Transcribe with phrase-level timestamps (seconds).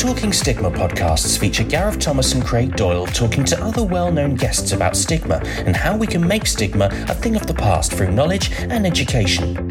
[0.00, 4.72] Talking Stigma podcasts feature Gareth Thomas and Craig Doyle talking to other well known guests
[4.72, 8.50] about stigma and how we can make stigma a thing of the past through knowledge
[8.50, 9.70] and education.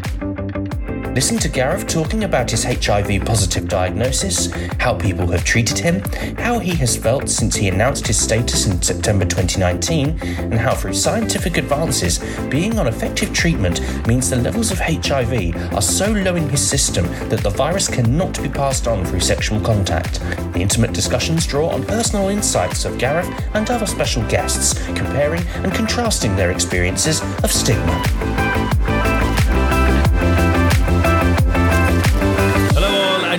[1.12, 6.00] Listen to Gareth talking about his HIV positive diagnosis, how people have treated him,
[6.38, 10.94] how he has felt since he announced his status in September 2019, and how through
[10.94, 16.48] scientific advances, being on effective treatment means the levels of HIV are so low in
[16.48, 20.20] his system that the virus cannot be passed on through sexual contact.
[20.52, 25.74] The intimate discussions draw on personal insights of Gareth and other special guests, comparing and
[25.74, 28.99] contrasting their experiences of stigma.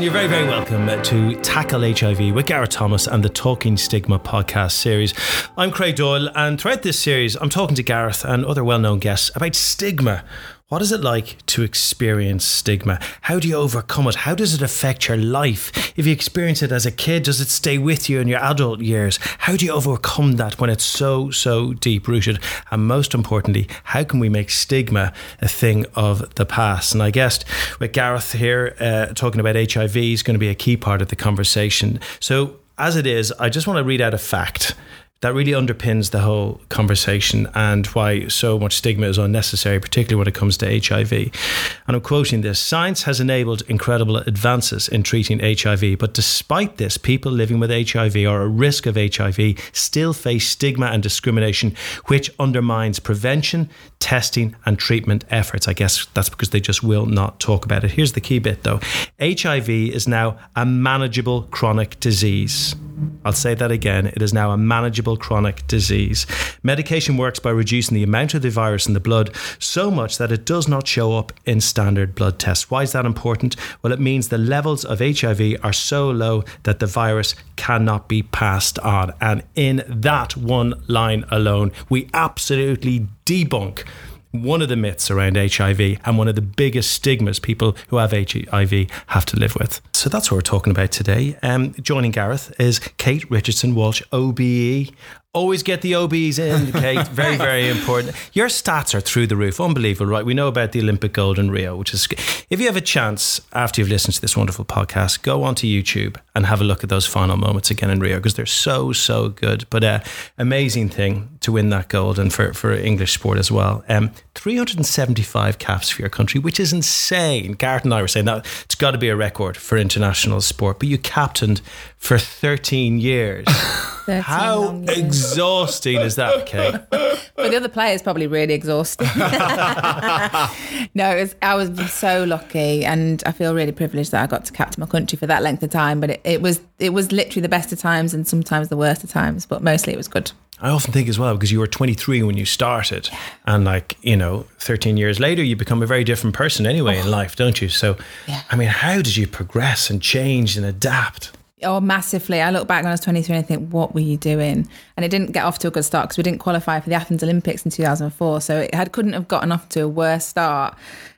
[0.01, 4.17] And you're very, very welcome to Tackle HIV with Gareth Thomas and the Talking Stigma
[4.17, 5.13] podcast series.
[5.59, 8.97] I'm Craig Doyle, and throughout this series, I'm talking to Gareth and other well known
[8.97, 10.23] guests about stigma.
[10.71, 12.97] What is it like to experience stigma?
[13.23, 14.15] How do you overcome it?
[14.15, 15.91] How does it affect your life?
[15.97, 18.79] If you experience it as a kid, does it stay with you in your adult
[18.79, 19.19] years?
[19.39, 22.39] How do you overcome that when it's so, so deep rooted?
[22.71, 26.93] And most importantly, how can we make stigma a thing of the past?
[26.93, 27.43] And I guess
[27.81, 31.09] with Gareth here uh, talking about HIV is going to be a key part of
[31.09, 31.99] the conversation.
[32.21, 34.73] So, as it is, I just want to read out a fact
[35.21, 40.27] that really underpins the whole conversation and why so much stigma is unnecessary, particularly when
[40.27, 41.11] it comes to HIV.
[41.13, 46.97] And I'm quoting this Science has enabled incredible advances in treating HIV, but despite this,
[46.97, 52.31] people living with HIV or at risk of HIV still face stigma and discrimination, which
[52.39, 53.69] undermines prevention,
[54.01, 55.67] testing, and treatment efforts.
[55.67, 57.91] I guess that's because they just will not talk about it.
[57.91, 58.81] Here's the key bit though
[59.21, 62.75] HIV is now a manageable chronic disease.
[63.23, 64.07] I'll say that again.
[64.07, 66.25] It is now a manageable chronic disease.
[66.63, 70.31] Medication works by reducing the amount of the virus in the blood so much that
[70.31, 72.69] it does not show up in standard blood tests.
[72.69, 73.55] Why is that important?
[73.81, 78.23] Well, it means the levels of HIV are so low that the virus cannot be
[78.23, 79.13] passed on.
[79.19, 83.85] And in that one line alone, we absolutely debunk
[84.31, 88.11] one of the myths around HIV and one of the biggest stigmas people who have
[88.11, 89.81] HIV have to live with.
[89.93, 91.37] So that's what we're talking about today.
[91.43, 94.91] Um, joining Gareth is Kate Richardson Walsh, OBE,
[95.33, 97.07] Always get the OBs in, Kate.
[97.11, 98.17] Very, very important.
[98.33, 99.61] Your stats are through the roof.
[99.61, 100.25] Unbelievable, right?
[100.25, 102.05] We know about the Olympic gold in Rio, which is.
[102.49, 106.17] If you have a chance after you've listened to this wonderful podcast, go onto YouTube
[106.35, 109.29] and have a look at those final moments again in Rio because they're so, so
[109.29, 109.65] good.
[109.69, 109.99] But uh,
[110.37, 113.85] amazing thing to win that gold and for, for English sport as well.
[113.87, 117.53] Um, 375 caps for your country, which is insane.
[117.53, 120.79] Gareth and I were saying that it's got to be a record for international sport,
[120.79, 121.61] but you captained
[121.97, 123.45] for 13 years.
[124.05, 126.73] 13 How exhausting is that, Kate?
[127.35, 129.07] For the other players, probably really exhausting.
[129.17, 134.53] no, was, I was so lucky, and I feel really privileged that I got to
[134.53, 135.99] captain my country for that length of time.
[135.99, 139.03] But it, it was it was literally the best of times, and sometimes the worst
[139.03, 139.45] of times.
[139.45, 140.31] But mostly it was good.
[140.61, 143.19] I often think as well because you were 23 when you started, yeah.
[143.45, 147.01] and like you know, 13 years later, you become a very different person anyway oh.
[147.01, 147.69] in life, don't you?
[147.69, 148.43] So, yeah.
[148.49, 151.31] I mean, how did you progress and change and adapt?
[151.63, 152.41] Oh, massively.
[152.41, 154.67] I look back when I was 23 and I think, what were you doing?
[154.97, 156.95] And it didn't get off to a good start because we didn't qualify for the
[156.95, 158.41] Athens Olympics in 2004.
[158.41, 160.75] So it had, couldn't have gotten off to a worse start.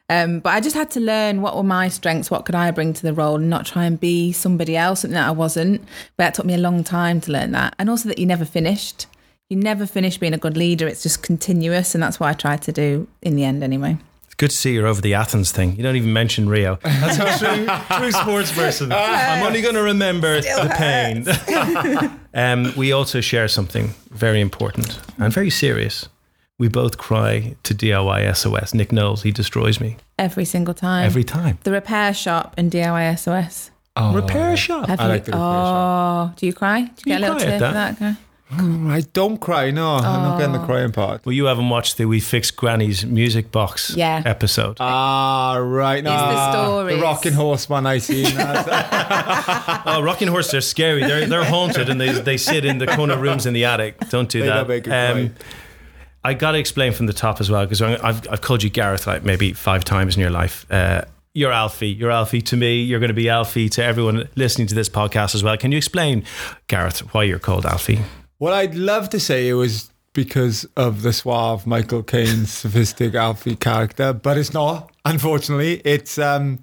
[0.09, 2.91] Um, but I just had to learn what were my strengths, what could I bring
[2.91, 5.81] to the role, and not try and be somebody else, something that I wasn't.
[6.17, 7.73] But that took me a long time to learn that.
[7.79, 9.07] And also that you never finished.
[9.53, 10.87] You never finish being a good leader.
[10.87, 11.93] It's just continuous.
[11.93, 13.99] And that's what I tried to do in the end, anyway.
[14.25, 15.75] It's good to see you're over the Athens thing.
[15.75, 16.79] You don't even mention Rio.
[16.83, 18.91] That's a true, true sports person.
[18.91, 22.19] I'm only going to remember Still the pain.
[22.33, 26.09] um, we also share something very important and very serious.
[26.57, 28.73] We both cry to DIY SOS.
[28.73, 29.97] Nick Knowles, he destroys me.
[30.17, 31.05] Every single time.
[31.05, 31.59] Every time.
[31.61, 33.69] The repair shop and DIY SOS.
[33.95, 34.87] Oh, repair shop.
[34.87, 36.25] Have I you, like the repair shop.
[36.25, 36.37] oh, shop.
[36.37, 36.81] do you cry?
[36.81, 38.15] Do you, you get a little tear for that guy?
[38.59, 39.71] I don't cry.
[39.71, 41.25] No, I'm not getting the crying part.
[41.25, 44.21] Well, you haven't watched the We Fix Granny's Music Box Yeah.
[44.25, 44.77] episode.
[44.79, 46.03] Ah, right.
[46.03, 46.95] No, the stories.
[46.97, 48.25] the rocking horse one I seen.
[48.37, 51.01] oh, rocking horse, they're scary.
[51.03, 53.97] They're they're haunted and they they sit in the corner rooms in the attic.
[54.09, 54.55] Don't do They that.
[54.55, 55.31] don't make it cry.
[56.25, 59.07] I got to explain from the top as well because I've I've called you Gareth
[59.07, 60.65] like maybe five times in your life.
[60.71, 61.01] Uh,
[61.33, 61.89] you're Alfie.
[61.89, 62.81] You're Alfie to me.
[62.83, 65.57] You're going to be Alfie to everyone listening to this podcast as well.
[65.57, 66.23] Can you explain,
[66.67, 67.99] Gareth, why you're called Alfie?
[68.43, 73.55] Well, I'd love to say it was because of the suave Michael Caine's sophisticated Alfie
[73.55, 74.91] character, but it's not.
[75.05, 76.59] Unfortunately, it's um,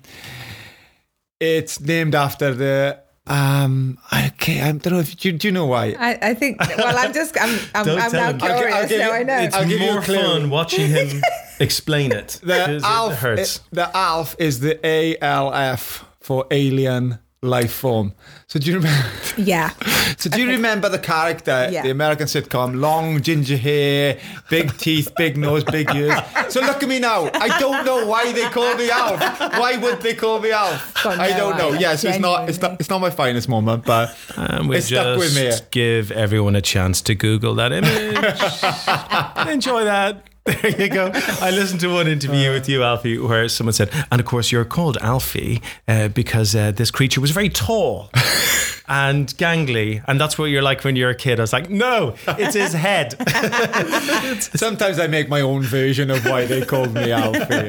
[1.40, 5.96] it's named after the um, okay, I don't know if you do you know why.
[5.98, 6.60] I, I think.
[6.60, 7.40] Well, I'm just.
[7.40, 7.58] I'm.
[7.74, 8.74] I'm, I'm now curious.
[8.74, 9.38] I'll, I'll now I know.
[9.38, 11.22] It's I'll give you more fun watching him
[11.60, 12.40] explain it.
[12.42, 13.24] The Alf.
[13.24, 18.12] It, the Alf is the ALF for alien life form.
[18.48, 19.08] So do you remember?
[19.38, 19.70] Yeah.
[20.18, 21.82] So do you remember the character, Yeah.
[21.82, 24.18] the American sitcom, long ginger hair,
[24.50, 26.12] big teeth, big nose, big ears?
[26.50, 27.30] So look at me now.
[27.32, 29.20] I don't know why they call me Alf.
[29.58, 31.02] Why would they call me Alf?
[31.02, 31.68] Got I don't know.
[31.68, 31.80] idea.
[31.80, 32.48] Yes, it's not.
[32.50, 32.78] It's not.
[32.80, 35.42] It's not my finest moment, but And we it stuck with me.
[35.44, 39.48] just give everyone a chance to Google that image.
[39.54, 40.24] Enjoy that.
[40.62, 41.10] There you go.
[41.14, 44.64] I listened to one interview with you, Alfie, where someone said, and of course, you're
[44.64, 48.10] called Alfie uh, because uh, this creature was very tall
[48.88, 50.02] and gangly.
[50.08, 51.38] And that's what you're like when you're a kid.
[51.38, 53.14] I was like, no, it's his head.
[54.40, 57.68] Sometimes I make my own version of why they called me Alfie.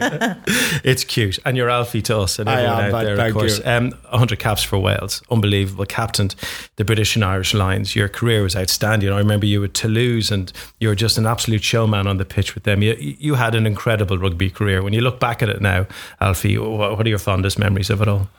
[0.83, 1.39] it's cute.
[1.45, 3.62] And you're Alfie to us and I everyone am, out there, of course.
[3.65, 5.21] Um, 100 caps for Wales.
[5.29, 5.85] Unbelievable.
[5.85, 6.35] Captained
[6.77, 7.95] the British and Irish Lions.
[7.95, 9.09] Your career was outstanding.
[9.12, 12.56] I remember you at Toulouse and you were just an absolute showman on the pitch
[12.56, 12.81] with them.
[12.81, 14.84] You, you had an incredible rugby career.
[14.84, 15.88] When you look back at it now,
[16.19, 18.30] Alfie, what, are your fondest memories of it all?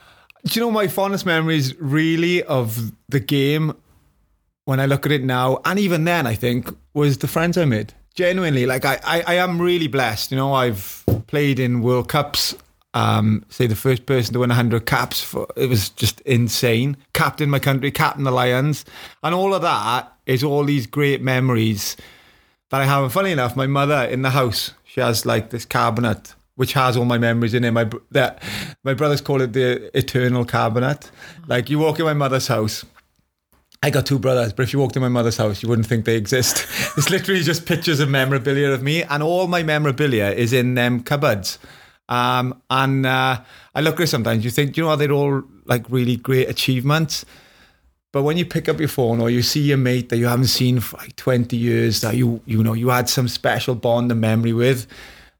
[0.45, 3.75] Do you know my fondest memories really of the game
[4.65, 7.65] when I look at it now, and even then, I think, was the friends I
[7.65, 7.93] made.
[8.15, 10.31] Genuinely, like I, I, I am really blessed.
[10.31, 12.55] You know, I've played in World Cups.
[12.95, 16.95] Um, say the first person to win 100 caps for it was just insane.
[17.13, 18.85] Captain my country, captain the Lions,
[19.23, 21.97] and all of that is all these great memories
[22.73, 23.03] that I have.
[23.03, 26.95] And funny enough, my mother in the house, she has like this cabinet which has
[26.95, 27.71] all my memories in it.
[27.71, 28.41] My that
[28.83, 31.09] my brothers call it the eternal cabinet.
[31.47, 32.85] Like you walk in my mother's house.
[33.81, 36.05] I got two brothers, but if you walked in my mother's house, you wouldn't think
[36.05, 36.65] they exist.
[36.97, 41.03] it's literally just pictures of memorabilia of me, and all my memorabilia is in them
[41.03, 41.59] cupboards.
[42.07, 43.41] Um, and uh,
[43.75, 44.45] I look at it sometimes.
[44.45, 47.25] You think, you know, they're all like really great achievements.
[48.13, 50.45] But when you pick up your phone or you see your mate that you haven't
[50.45, 54.21] seen for like 20 years that you you know you had some special bond and
[54.21, 54.87] memory with,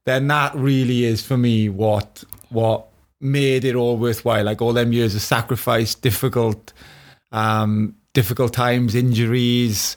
[0.05, 2.87] then that really is for me what what
[3.21, 4.43] made it all worthwhile.
[4.43, 6.73] Like all them years of sacrifice, difficult
[7.31, 9.95] um, difficult times, injuries,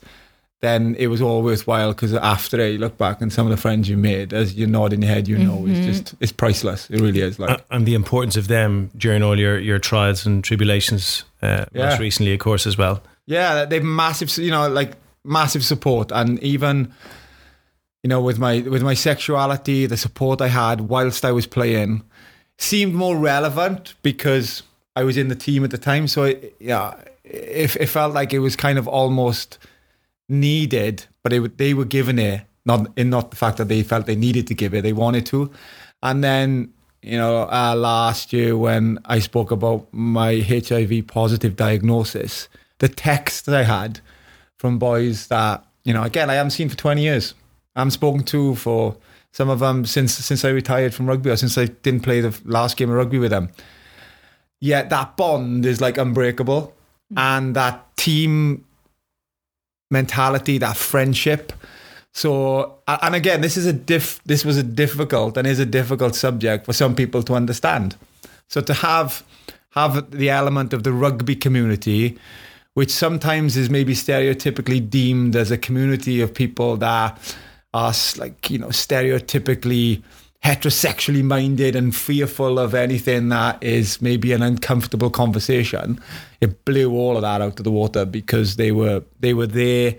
[0.61, 3.57] then it was all worthwhile because after it, you look back and some of the
[3.61, 6.89] friends you made, as you nod in your head, you know, it's just it's priceless.
[6.91, 7.39] It really is.
[7.39, 11.67] Like Uh, and the importance of them during all your, your trials and tribulations, uh,
[11.73, 11.89] Yeah.
[11.91, 13.03] most recently, of course, as well.
[13.27, 14.93] Yeah, they've massive, you know, like
[15.25, 16.93] massive support, and even,
[18.03, 22.03] you know, with my with my sexuality, the support I had whilst I was playing
[22.59, 24.63] seemed more relevant because
[24.95, 26.09] I was in the team at the time.
[26.09, 26.95] So it, yeah,
[27.25, 29.59] it, it felt like it was kind of almost
[30.29, 34.07] needed, but it, they were given it, not in not the fact that they felt
[34.07, 35.51] they needed to give it, they wanted to,
[36.03, 36.73] and then.
[37.03, 43.47] You know, uh, last year when I spoke about my HIV positive diagnosis, the text
[43.47, 44.01] that I had
[44.59, 47.35] from boys that you know again I haven't seen for 20 years.
[47.75, 48.97] I haven't spoken to for
[49.33, 52.39] some of them since since I retired from rugby or since I didn't play the
[52.45, 53.51] last game of rugby with them.
[54.61, 56.75] Yet that bond is like unbreakable,
[57.17, 58.65] and that team
[59.91, 61.53] mentality, that friendship.
[62.13, 64.21] So, and again, this is a diff.
[64.25, 67.97] This was a difficult and is a difficult subject for some people to understand.
[68.49, 69.25] So to have
[69.71, 72.19] have the element of the rugby community,
[72.73, 77.37] which sometimes is maybe stereotypically deemed as a community of people that
[77.75, 80.03] are like you know stereotypically
[80.47, 86.01] heterosexually minded and fearful of anything that is maybe an uncomfortable conversation
[86.41, 89.97] it blew all of that out of the water because they were they were there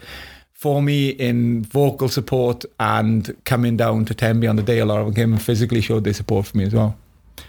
[0.54, 5.00] for me in vocal support and coming down to Tenby on the day a lot
[5.00, 6.98] of them came and physically showed their support for me as well.
[7.36, 7.44] Do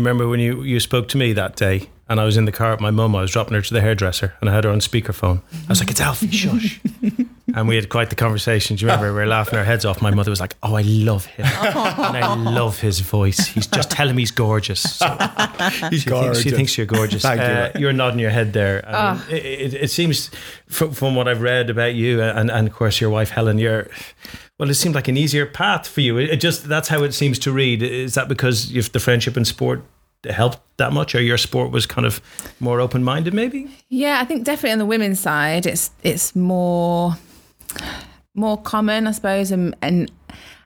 [0.00, 2.52] you remember when you, you spoke to me that day and I was in the
[2.52, 3.16] car with my mum?
[3.16, 5.40] I was dropping her to the hairdresser and I had her on speakerphone.
[5.64, 6.78] I was like, it's Alfie, shush.
[7.54, 8.76] and we had quite the conversation.
[8.76, 9.14] Do you remember?
[9.14, 10.02] We were laughing our heads off.
[10.02, 11.46] My mother was like, oh, I love him.
[11.46, 13.46] and I love his voice.
[13.46, 14.98] He's just telling him he's gorgeous.
[14.98, 15.06] So
[15.88, 17.22] he's she, thinks, she thinks you're gorgeous.
[17.22, 17.46] Thank you.
[17.46, 18.86] Uh, you're nodding your head there.
[18.86, 20.30] I mean, it, it, it seems,
[20.66, 23.88] from, from what I've read about you and, and of course your wife Helen, you're
[24.58, 24.68] well.
[24.68, 26.18] It seemed like an easier path for you.
[26.18, 27.82] It, it just that's how it seems to read.
[27.82, 29.82] Is that because you've the friendship and sport
[30.30, 32.20] helped that much, or your sport was kind of
[32.60, 33.34] more open minded?
[33.34, 33.70] Maybe.
[33.88, 37.16] Yeah, I think definitely on the women's side, it's it's more
[38.34, 40.10] more common, I suppose, and, and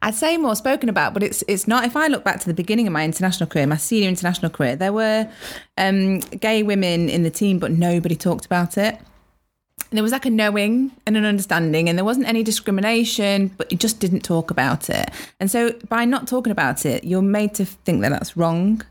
[0.02, 1.14] I'd say more spoken about.
[1.14, 1.84] But it's it's not.
[1.84, 4.76] If I look back to the beginning of my international career, my senior international career,
[4.76, 5.28] there were
[5.76, 8.98] um, gay women in the team, but nobody talked about it.
[9.90, 13.78] There was like a knowing and an understanding, and there wasn't any discrimination, but you
[13.78, 15.10] just didn't talk about it.
[15.38, 18.82] And so, by not talking about it, you're made to think that that's wrong.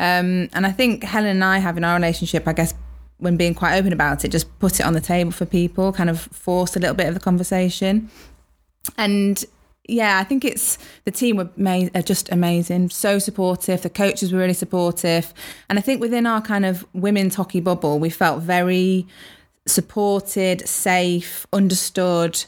[0.00, 2.74] Um, and I think Helen and I have in our relationship, I guess,
[3.18, 6.08] when being quite open about it, just put it on the table for people, kind
[6.08, 8.10] of forced a little bit of the conversation.
[8.96, 9.44] And
[9.86, 13.82] yeah, I think it's the team were ma- just amazing, so supportive.
[13.82, 15.34] The coaches were really supportive,
[15.68, 19.06] and I think within our kind of women's hockey bubble, we felt very
[19.66, 22.42] supported, safe, understood.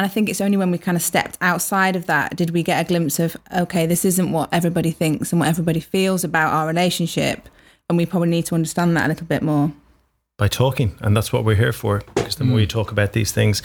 [0.00, 2.62] And I think it's only when we kind of stepped outside of that did we
[2.62, 6.54] get a glimpse of okay, this isn't what everybody thinks and what everybody feels about
[6.54, 7.50] our relationship,
[7.86, 9.70] and we probably need to understand that a little bit more
[10.40, 12.02] by talking, and that's what we're here for.
[12.14, 12.48] Because the mm.
[12.48, 13.62] more you talk about these things,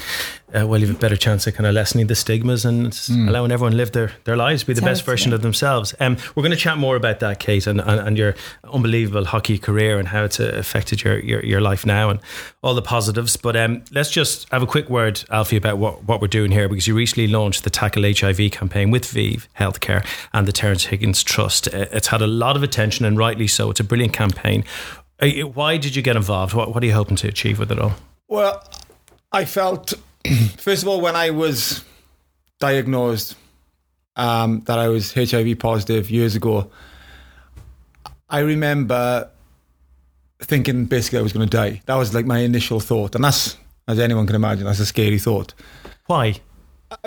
[0.53, 3.29] uh, well, you have a better chance of kind of lessening the stigmas and mm.
[3.29, 5.95] allowing everyone to live their, their lives, be the best version of themselves.
[6.01, 9.57] Um, we're going to chat more about that, Kate, and, and, and, your unbelievable hockey
[9.57, 12.19] career and how it's uh, affected your, your, your life now and
[12.61, 13.37] all the positives.
[13.37, 16.67] But um, let's just have a quick word, Alfie, about what, what we're doing here
[16.67, 21.23] because you recently launched the Tackle HIV campaign with ViiV Healthcare and the Terrence Higgins
[21.23, 21.73] Trust.
[21.73, 23.69] Uh, it's had a lot of attention, and rightly so.
[23.69, 24.65] It's a brilliant campaign.
[25.19, 26.53] Why did you get involved?
[26.53, 27.93] What, what are you hoping to achieve with it all?
[28.27, 28.63] Well,
[29.31, 29.93] I felt,
[30.57, 31.83] first of all, when I was
[32.59, 33.35] diagnosed
[34.15, 36.69] um, that I was HIV positive years ago,
[38.29, 39.29] I remember
[40.39, 41.81] thinking basically I was going to die.
[41.85, 43.15] That was like my initial thought.
[43.15, 43.57] And that's,
[43.87, 45.53] as anyone can imagine, that's a scary thought.
[46.07, 46.35] Why?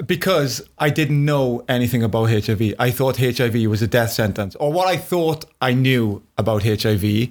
[0.07, 2.75] Because I didn't know anything about HIV.
[2.79, 7.29] I thought HIV was a death sentence, or what I thought I knew about HIV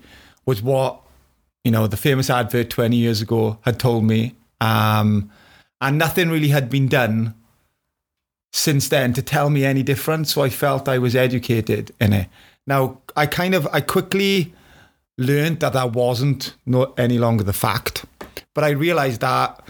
[0.47, 1.01] was what
[1.63, 4.33] you know the famous advert 20 years ago had told me.
[4.59, 5.29] Um,
[5.79, 7.35] and nothing really had been done
[8.51, 12.27] since then to tell me any different so i felt i was educated in it.
[12.65, 14.53] Now i kind of i quickly
[15.19, 18.05] learned that that wasn't no, any longer the fact
[18.53, 19.61] but i realized that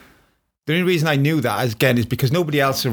[0.65, 2.86] the only reason i knew that again is because nobody else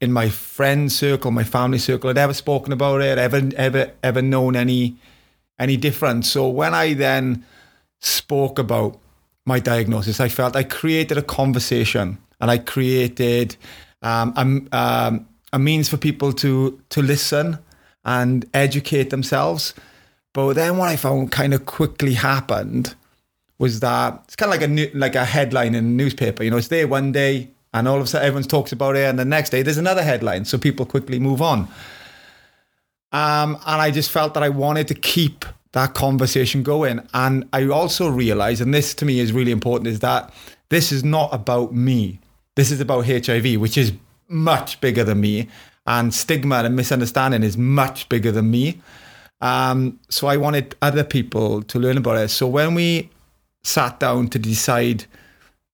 [0.00, 4.20] in my friend circle my family circle had ever spoken about it ever ever ever
[4.20, 4.96] known any
[5.58, 6.24] any different.
[6.24, 7.44] So when I then
[8.00, 8.98] spoke about
[9.44, 13.56] my diagnosis, I felt I created a conversation and I created
[14.02, 17.58] um, a, um, a means for people to to listen
[18.04, 19.74] and educate themselves.
[20.32, 22.94] But then what I found kind of quickly happened
[23.58, 26.44] was that it's kind of like a new, like a headline in a newspaper.
[26.44, 29.04] You know, it's there one day, and all of a sudden everyone talks about it,
[29.04, 31.68] and the next day there's another headline, so people quickly move on.
[33.12, 37.06] Um, and I just felt that I wanted to keep that conversation going.
[37.14, 40.32] And I also realized, and this to me is really important, is that
[40.68, 42.20] this is not about me.
[42.56, 43.92] This is about HIV, which is
[44.28, 45.48] much bigger than me.
[45.86, 48.80] And stigma and misunderstanding is much bigger than me.
[49.40, 52.28] Um, so I wanted other people to learn about it.
[52.28, 53.10] So when we
[53.62, 55.06] sat down to decide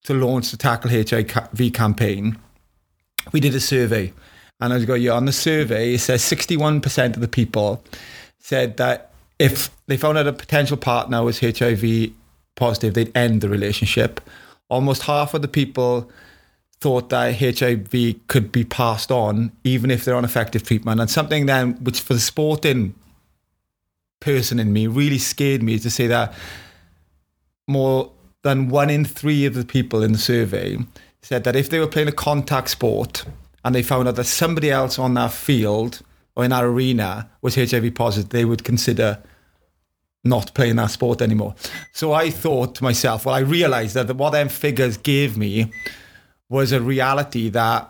[0.03, 2.37] to launch the Tackle HIV campaign,
[3.31, 4.13] we did a survey.
[4.59, 7.83] And I was going, yeah, on the survey, it says 61% of the people
[8.39, 12.11] said that if they found out a potential partner was HIV
[12.55, 14.21] positive, they'd end the relationship.
[14.69, 16.09] Almost half of the people
[16.79, 21.01] thought that HIV could be passed on, even if they're on effective treatment.
[21.01, 22.95] And something then, which for the sporting
[24.19, 26.33] person in me really scared me, is to say that
[27.67, 28.11] more
[28.43, 30.77] than one in three of the people in the survey
[31.21, 33.25] said that if they were playing a contact sport
[33.65, 36.03] and they found out that somebody else on that field
[36.35, 39.19] or in that arena was HIV positive, they would consider
[40.23, 41.55] not playing that sport anymore.
[41.91, 45.71] So I thought to myself, well, I realized that what them figures gave me
[46.47, 47.89] was a reality that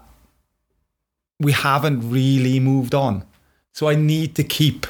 [1.42, 3.26] we haven't really moved on.
[3.74, 4.88] So I need to keep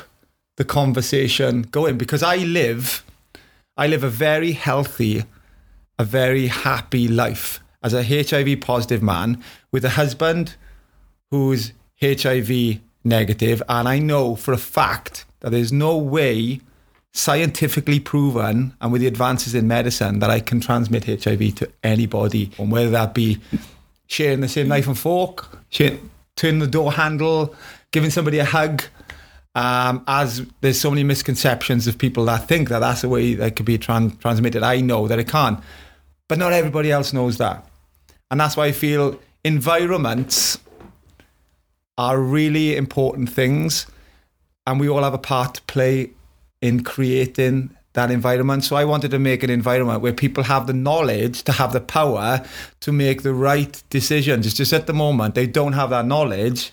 [0.57, 3.03] the conversation going because I live,
[3.75, 5.23] I live a very healthy,
[5.97, 10.55] a very happy life as a HIV positive man with a husband
[11.31, 16.59] who's HIV negative, and I know for a fact that there's no way
[17.13, 22.51] scientifically proven and with the advances in medicine that I can transmit HIV to anybody,
[22.57, 23.39] and whether that be
[24.07, 27.55] sharing the same knife and fork, sharing, turning the door handle,
[27.91, 28.83] giving somebody a hug.
[29.57, 33.55] Um, as there's so many misconceptions of people that think that that's the way that
[33.55, 34.63] could be tran- transmitted.
[34.63, 35.61] I know that it can't,
[36.27, 37.65] but not everybody else knows that,
[38.29, 40.57] and that's why I feel environments
[41.97, 43.85] are really important things,
[44.67, 46.11] and we all have a part to play
[46.61, 48.63] in creating that environment.
[48.63, 51.81] So I wanted to make an environment where people have the knowledge to have the
[51.81, 52.45] power
[52.81, 54.45] to make the right decisions.
[54.45, 56.71] It's just at the moment they don't have that knowledge.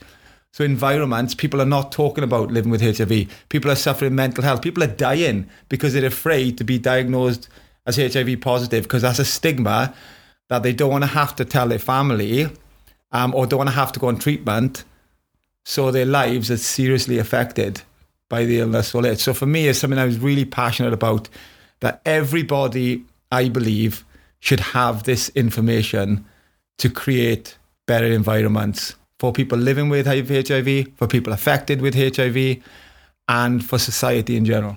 [0.52, 3.28] So environments, people are not talking about living with HIV.
[3.48, 4.60] People are suffering mental health.
[4.60, 7.48] People are dying because they're afraid to be diagnosed
[7.86, 9.94] as HIV positive because that's a stigma
[10.48, 12.48] that they don't want to have to tell their family
[13.12, 14.84] um, or don't want to have to go on treatment
[15.64, 17.82] so their lives are seriously affected
[18.28, 19.20] by the illness or it.
[19.20, 21.28] So for me, it's something I was really passionate about
[21.80, 24.04] that everybody, I believe,
[24.40, 26.24] should have this information
[26.78, 32.62] to create better environments for people living with HIV, for people affected with HIV,
[33.28, 34.76] and for society in general.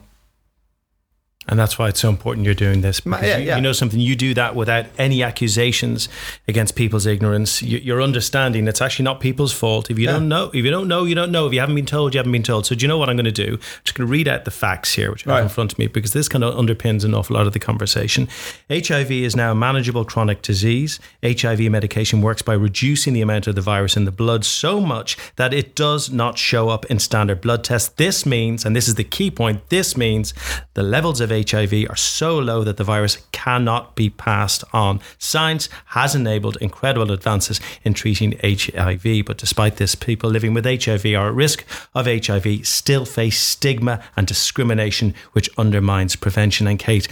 [1.48, 3.00] And that's why it's so important you're doing this.
[3.00, 3.56] Because yeah, you, yeah.
[3.58, 6.10] you know something, you do that without any accusations
[6.48, 7.62] against people's ignorance.
[7.62, 9.92] You, you're understanding it's actually not people's fault.
[9.92, 10.14] If you Yeah.
[10.14, 11.46] don't know, if you don't know, you don't know.
[11.46, 12.66] If you haven't been told, you haven't been told.
[12.66, 13.54] So do you know what I'm going to do?
[13.54, 15.78] I'm just going to read out the facts here, which I have in front of
[15.80, 18.28] me, because this kind of underpins an awful lot of the conversation.
[18.70, 21.00] HIV is now a manageable chronic disease.
[21.24, 25.16] HIV medication works by reducing the amount of the virus in the blood so much
[25.36, 27.90] that it does not show up in standard blood tests.
[27.90, 30.34] This means, and this is the key point, this means
[30.74, 35.02] the levels of HIV are so low that the virus cannot be passed on.
[35.18, 41.06] Science has enabled incredible advances in treating HIV, but despite this, people living with HIV
[41.08, 46.68] are at risk of HIV still face stigma and discrimination, which undermines prevention.
[46.68, 47.08] And Kate,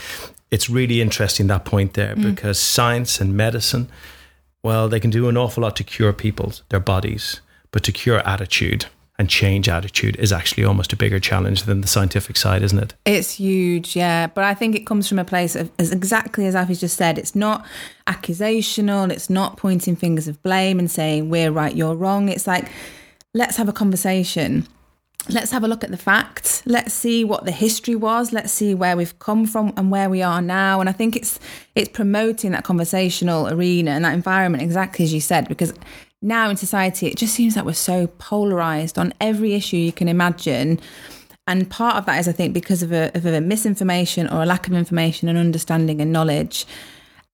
[0.51, 2.23] it's really interesting that point there mm.
[2.23, 3.89] because science and medicine,
[4.61, 8.19] well, they can do an awful lot to cure people, their bodies, but to cure
[8.27, 8.85] attitude
[9.19, 12.95] and change attitude is actually almost a bigger challenge than the scientific side, isn't it?
[13.05, 14.27] It's huge, yeah.
[14.27, 17.17] But I think it comes from a place of, as exactly as Alfie's just said,
[17.19, 17.65] it's not
[18.07, 22.27] accusational, it's not pointing fingers of blame and saying we're right, you're wrong.
[22.27, 22.71] It's like,
[23.33, 24.67] let's have a conversation.
[25.29, 26.63] Let's have a look at the facts.
[26.65, 28.33] Let's see what the history was.
[28.33, 30.81] Let's see where we've come from and where we are now.
[30.81, 31.39] And I think it's
[31.75, 35.73] it's promoting that conversational arena and that environment exactly as you said, because
[36.23, 40.07] now in society it just seems like we're so polarized on every issue you can
[40.07, 40.79] imagine.
[41.45, 44.45] And part of that is, I think, because of a, of a misinformation or a
[44.45, 46.65] lack of information and understanding and knowledge,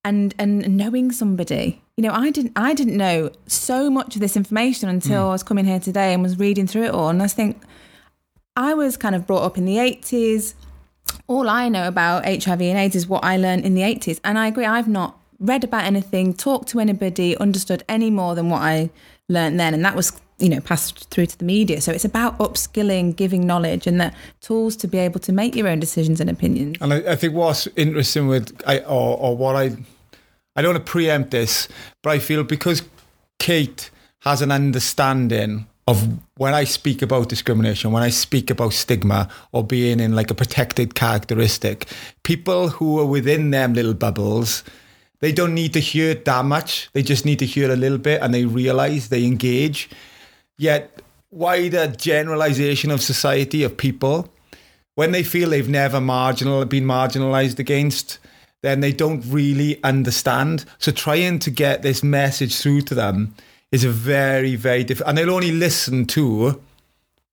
[0.03, 1.81] and and knowing somebody.
[1.97, 5.29] You know, I didn't I didn't know so much of this information until hmm.
[5.29, 7.09] I was coming here today and was reading through it all.
[7.09, 7.61] And I think
[8.55, 10.55] I was kind of brought up in the eighties.
[11.27, 14.39] All I know about HIV and AIDS is what I learned in the eighties, and
[14.39, 14.65] I agree.
[14.65, 18.89] I've not read about anything, talked to anybody, understood any more than what I
[19.27, 21.81] learned then, and that was you know passed through to the media.
[21.81, 25.67] So it's about upskilling, giving knowledge, and the tools to be able to make your
[25.67, 26.77] own decisions and opinions.
[26.81, 29.75] And I, I think what's interesting with I or, or what I
[30.55, 31.67] I don't want to preempt this,
[32.03, 32.81] but I feel because
[33.39, 39.27] Kate has an understanding of when I speak about discrimination, when I speak about stigma
[39.51, 41.87] or being in like a protected characteristic,
[42.23, 44.63] people who are within them little bubbles,
[45.19, 46.89] they don't need to hear that much.
[46.93, 49.89] They just need to hear a little bit and they realize they engage.
[50.57, 51.01] Yet
[51.31, 54.29] wider generalization of society of people
[54.99, 58.19] when they feel they've never marginal been marginalized against,
[58.63, 60.65] then they don't really understand.
[60.77, 63.33] So trying to get this message through to them
[63.71, 66.61] is a very, very difficult, and they'll only listen to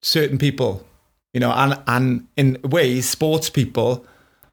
[0.01, 0.87] certain people,
[1.35, 4.07] you know, and and in ways, sports people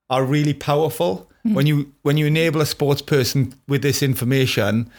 [0.10, 1.30] are really powerful.
[1.45, 1.56] Mm-hmm.
[1.56, 4.89] When you when you enable a sports person with this information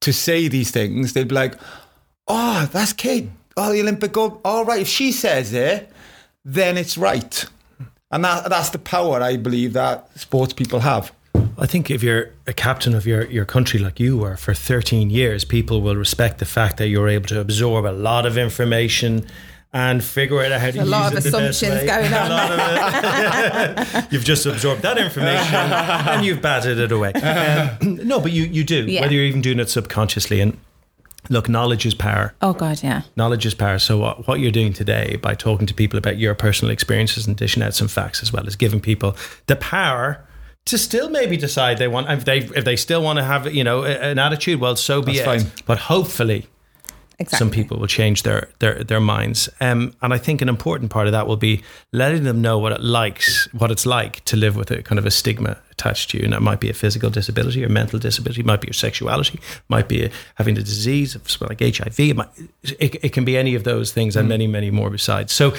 [0.00, 1.54] to say these things, they'd be like,
[2.28, 3.30] "Oh, that's Kate.
[3.56, 4.40] Oh, the Olympic gold.
[4.44, 5.90] All right, if she says it,
[6.44, 7.46] then it's right."
[8.10, 11.12] And that that's the power I believe that sports people have.
[11.56, 15.10] I think if you're a captain of your, your country like you were for 13
[15.10, 19.26] years, people will respect the fact that you're able to absorb a lot of information
[19.72, 21.86] and figure out how to a use lot it of the best assumptions way.
[21.86, 22.30] going A on.
[22.30, 22.50] lot
[23.78, 24.06] of it.
[24.12, 27.12] you've just absorbed that information and you've batted it away.
[27.12, 29.02] Um, no, but you, you do, Yeah.
[29.02, 30.40] whether you're even doing it subconsciously.
[30.40, 30.58] And
[31.28, 32.34] look, knowledge is power.
[32.42, 33.02] Oh God, yeah.
[33.14, 33.78] Knowledge is power.
[33.78, 37.36] So what, what you're doing today by talking to people about your personal experiences and
[37.36, 39.14] dishing out some facts as well as giving people
[39.46, 40.26] the power
[40.66, 43.64] to still maybe decide they want if they if they still want to have you
[43.64, 44.60] know an attitude.
[44.60, 45.46] Well, so be That's it.
[45.48, 45.52] fine.
[45.64, 46.46] But hopefully,
[47.20, 47.38] Exactly.
[47.38, 49.48] some people will change their their their minds.
[49.60, 52.72] Um, and I think an important part of that will be letting them know what
[52.72, 56.18] it likes, what it's like to live with a kind of a stigma attached to
[56.18, 56.24] you.
[56.24, 59.38] And that might be a physical disability or mental disability, it might be your sexuality,
[59.68, 62.00] might be having a disease of something like HIV.
[62.00, 62.28] It, might,
[62.62, 65.30] it, it can be any of those things and many many more besides.
[65.30, 65.54] So,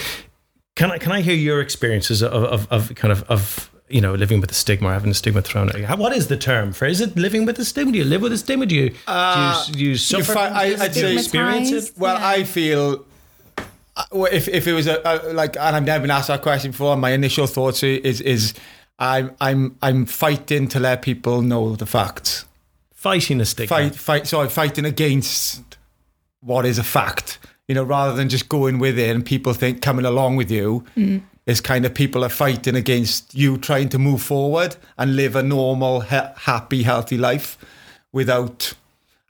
[0.76, 4.14] can I can I hear your experiences of of, of kind of of you know,
[4.16, 5.86] living with a stigma, or having a stigma thrown at you.
[5.86, 6.86] How- What is the term for?
[6.86, 7.92] Is it living with a stigma?
[7.92, 8.66] Do you live with a stigma?
[8.66, 10.34] Do you do you, do you suffer?
[10.34, 10.82] fi- from I- this?
[10.82, 11.92] I'd say- experience it?
[11.98, 12.28] Well, Yeah.
[12.28, 13.06] I feel
[13.98, 16.72] uh, if if it was a, a like, and I've never been asked that question
[16.72, 16.96] before.
[16.98, 18.54] My initial thoughts is is
[19.00, 22.46] I'm I'm I'm fighting to let people know the facts.
[22.94, 23.76] Fighting a stigma.
[23.76, 24.28] Fight fight.
[24.28, 25.64] So I'm fighting against
[26.42, 27.40] what is a fact.
[27.68, 30.84] You know, rather than just going with it and people think coming along with you.
[31.48, 35.42] Is kind of people are fighting against you trying to move forward and live a
[35.42, 37.58] normal, ha- happy, healthy life
[38.12, 38.74] without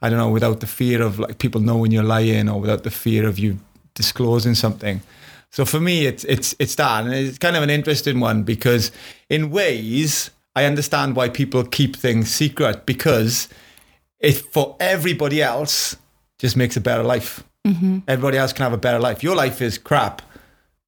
[0.02, 2.92] I don't know, without the fear of like people knowing you're lying or without the
[2.92, 3.60] fear of you
[3.94, 5.02] disclosing something.
[5.52, 8.92] So for me, it's it's it's that, and it's kind of an interesting one because
[9.30, 13.48] in ways I understand why people keep things secret because
[14.20, 15.96] it for everybody else
[16.40, 17.44] just makes a better life.
[17.68, 18.00] Mm-hmm.
[18.08, 19.22] Everybody else can have a better life.
[19.22, 20.22] Your life is crap.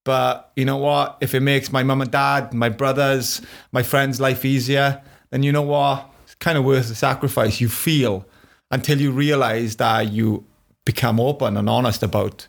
[0.03, 1.17] But you know what?
[1.21, 5.51] If it makes my mum and dad, my brothers, my friends' life easier, then you
[5.51, 6.09] know what?
[6.23, 8.25] It's kind of worth the sacrifice you feel
[8.69, 10.45] until you realize that you
[10.85, 12.47] become open and honest about.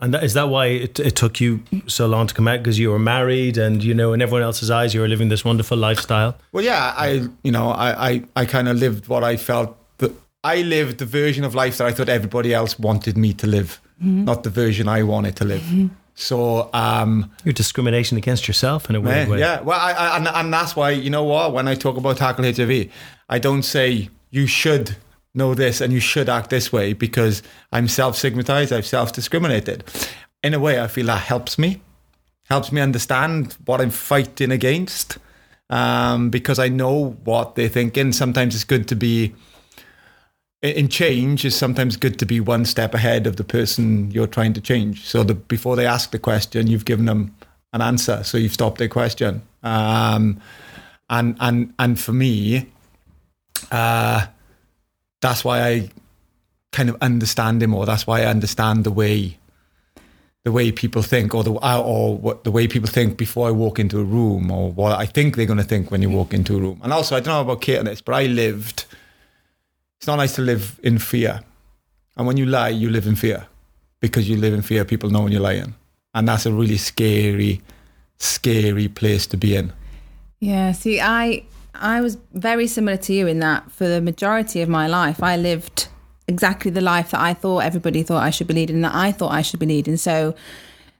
[0.00, 2.58] And that, is that why it, it took you so long to come out?
[2.58, 5.44] Because you were married and, you know, in everyone else's eyes, you were living this
[5.44, 6.36] wonderful lifestyle.
[6.50, 10.12] Well, yeah, I, you know, I, I, I kind of lived what I felt that
[10.42, 13.80] I lived the version of life that I thought everybody else wanted me to live,
[14.02, 14.24] mm-hmm.
[14.24, 15.62] not the version I wanted to live.
[15.62, 15.94] Mm-hmm.
[16.14, 19.38] So, um, Your discrimination against yourself in a weird Yeah, way.
[19.40, 19.60] yeah.
[19.60, 22.44] Well, I, I, and, and that's why, you know what, when I talk about tackle
[22.44, 22.90] HIV,
[23.28, 24.96] I don't say you should
[25.34, 29.84] know this and you should act this way because I'm self stigmatized, I've self discriminated.
[30.42, 31.80] In a way, I feel that helps me,
[32.50, 35.16] helps me understand what I'm fighting against
[35.70, 38.12] um, because I know what they're thinking.
[38.12, 39.34] Sometimes it's good to be.
[40.62, 44.52] In- change, is sometimes good to be one step ahead of the person you're trying
[44.54, 45.04] to change.
[45.04, 47.34] So that before they ask the question, you've given them
[47.72, 49.42] an answer, so you've stopped their question.
[49.62, 50.40] Um,
[51.10, 52.68] and and and for me,
[53.70, 54.26] uh,
[55.20, 55.90] that's why I
[56.70, 59.38] kind of understand him, or that's why I understand the way
[60.44, 63.78] the way people think, or the or what the way people think before I walk
[63.78, 66.56] into a room, or what I think they're going to think when you walk into
[66.56, 66.80] a room.
[66.82, 68.86] And also, I don't know about Kate on this, but I lived.
[70.02, 71.42] It's not nice to live in fear,
[72.16, 73.46] and when you lie, you live in fear
[74.00, 74.84] because you live in fear.
[74.84, 75.76] People know when you're lying,
[76.12, 77.62] and that's a really scary,
[78.18, 79.72] scary place to be in.
[80.40, 84.68] Yeah, see, I I was very similar to you in that for the majority of
[84.68, 85.86] my life, I lived
[86.26, 89.30] exactly the life that I thought everybody thought I should be leading, that I thought
[89.30, 89.96] I should be leading.
[89.96, 90.34] So,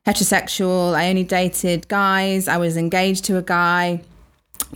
[0.06, 4.02] heterosexual, I only dated guys, I was engaged to a guy.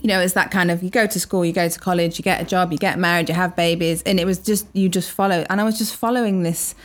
[0.01, 2.23] You know, it's that kind of you go to school, you go to college, you
[2.23, 5.11] get a job, you get married, you have babies, and it was just you just
[5.11, 5.45] follow.
[5.49, 6.75] And I was just following this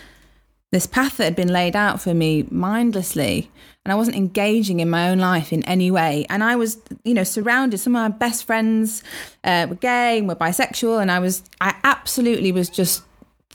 [0.71, 3.51] this path that had been laid out for me mindlessly
[3.85, 6.25] and I wasn't engaging in my own life in any way.
[6.31, 7.79] And I was, you know, surrounded.
[7.79, 9.03] Some of my best friends
[9.43, 13.03] uh, were gay and were bisexual, and I was, I absolutely was just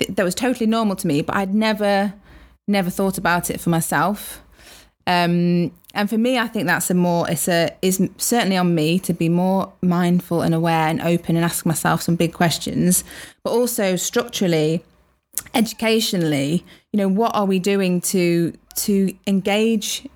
[0.10, 1.22] that was totally normal to me.
[1.22, 2.14] But I'd never,
[2.68, 4.44] never thought about it for myself.
[5.08, 9.00] Um, and for me, I think that's a more, it's a, is certainly on me
[9.00, 13.04] to be more mindful and aware and open and ask myself some big questions,
[13.44, 14.84] but also structurally
[15.54, 20.08] educationally you know what are we doing to to engage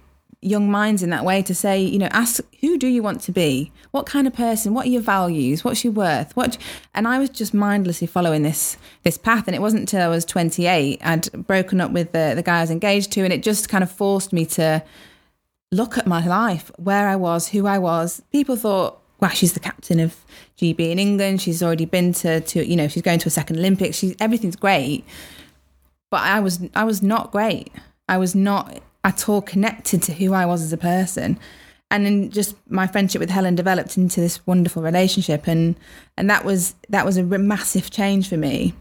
[0.42, 3.32] young minds in that way to say you know ask who do you want to
[3.32, 3.72] be?
[3.90, 4.74] What kind of person?
[4.74, 5.64] What are your values?
[5.64, 6.36] What's your worth?
[6.36, 6.58] What
[6.94, 10.26] and i was just mindlessly following this this path and it wasn't until i was
[10.26, 13.70] 28 i'd broken up with the, the guy i was engaged to and it just
[13.70, 14.84] kind of forced me to
[15.72, 18.22] look at my life where i was who i was.
[18.32, 20.18] People thought wow she's the captain of
[20.58, 21.42] gb in england.
[21.42, 23.98] She's already been to to you know she's going to a second olympics.
[23.98, 25.06] She's everything's great.
[26.10, 27.72] But I was I was not great.
[28.10, 31.40] I was not at all connected to who I was as a person.
[31.90, 35.76] And then just my friendship with Helen developed into this wonderful relationship, and
[36.18, 38.74] and that was that was a massive change for me,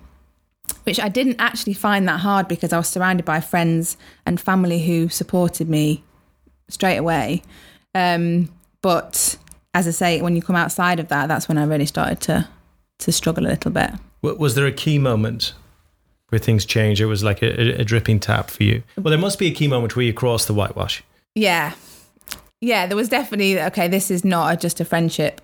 [0.85, 4.85] which I didn't actually find that hard because I was surrounded by friends and family
[4.85, 6.05] who supported me
[6.71, 7.43] straight away.
[7.95, 8.49] Um,
[8.83, 9.37] but
[9.75, 12.49] as I say, when you come outside of that, that's when I really started to
[13.01, 13.91] to struggle a little bit.
[14.23, 15.55] Was there a key moment
[16.29, 17.01] where things changed?
[17.01, 18.83] It was like a, a, dripping tap for you.
[18.97, 21.03] Well, there must be a key moment where you crossed the whitewash.
[21.35, 21.73] Yeah.
[22.61, 25.41] Yeah, there was definitely okay, this is not a, just a friendship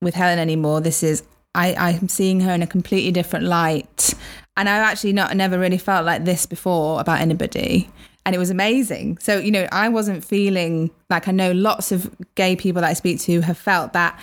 [0.00, 0.80] with Helen anymore.
[0.80, 4.14] This is I, I'm seeing her in a completely different light.
[4.56, 7.88] And I've actually not never really felt like this before about anybody.
[8.30, 9.18] And it was amazing.
[9.18, 12.92] So, you know, I wasn't feeling like I know lots of gay people that I
[12.92, 14.16] speak to have felt that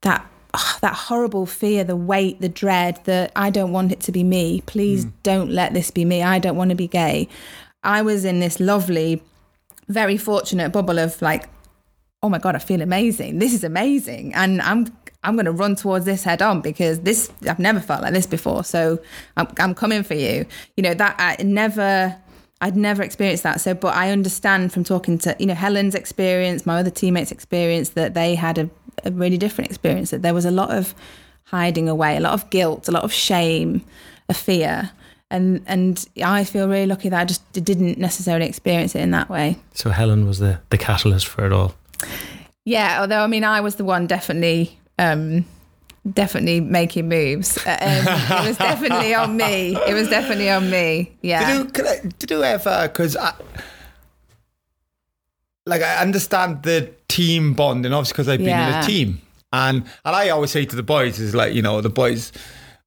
[0.00, 4.10] that ah, that horrible fear, the weight, the dread, that I don't want it to
[4.10, 4.62] be me.
[4.64, 6.22] Please don't let this be me.
[6.22, 7.28] I don't want to be gay.
[7.84, 9.22] I was in this lovely,
[9.86, 11.50] very fortunate bubble of like,
[12.22, 13.38] oh my god, I feel amazing.
[13.38, 14.86] This is amazing, and I'm
[15.22, 18.26] I'm going to run towards this head on because this I've never felt like this
[18.26, 18.64] before.
[18.64, 18.98] So
[19.36, 20.46] I'm I'm coming for you.
[20.78, 22.16] You know that I never.
[22.62, 23.60] I'd never experienced that.
[23.60, 27.90] So, but I understand from talking to, you know, Helen's experience, my other teammates' experience,
[27.90, 28.70] that they had a,
[29.04, 30.94] a really different experience, that there was a lot of
[31.42, 33.84] hiding away, a lot of guilt, a lot of shame,
[34.28, 34.92] a fear.
[35.28, 39.28] And, and I feel really lucky that I just didn't necessarily experience it in that
[39.28, 39.58] way.
[39.74, 41.74] So Helen was the, the catalyst for it all.
[42.64, 45.46] Yeah, although I mean, I was the one definitely, um,
[46.10, 47.58] definitely making moves.
[47.58, 49.76] Uh, Um, it was definitely on me.
[49.76, 51.12] It was definitely on me.
[51.22, 51.62] Yeah.
[51.62, 53.34] Did you, did you ever, because I,
[55.66, 59.22] like, I understand the team bonding, obviously, because I've been in a team.
[59.52, 62.32] And, and I always say to the boys, is like, you know, the boys,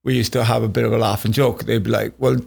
[0.03, 1.63] we used to have a bit of a laugh and joke.
[1.63, 2.37] They'd be like, well,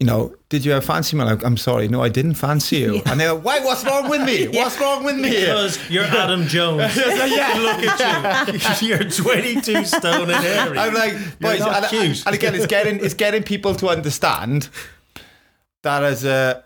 [0.00, 1.24] you know, did you have fancy me?
[1.24, 3.02] Like, I'm sorry, no, I didn't fancy you.
[3.06, 3.60] And they're like, why?
[3.60, 4.48] What's wrong with me?
[4.58, 5.28] What's wrong with me?
[5.30, 6.96] Because you're Adam Jones.
[6.96, 7.54] yeah.
[7.58, 8.88] Look at you.
[8.88, 10.78] You're 22 stone and hairy.
[10.78, 12.26] I'm like, You're boys, not and, cute.
[12.26, 14.70] and again, it's getting it's getting people to understand
[15.82, 16.64] that as a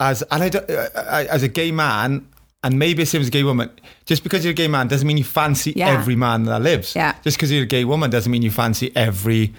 [0.00, 2.26] as and I, don't- uh, I- as a gay man,
[2.62, 3.70] and maybe the same as a gay woman,
[4.06, 5.90] just because you're a gay man doesn't mean you fancy Yeah.
[5.90, 6.94] every man that lives.
[6.96, 7.14] Yeah.
[7.22, 9.54] Just because you're a gay woman doesn't mean you fancy every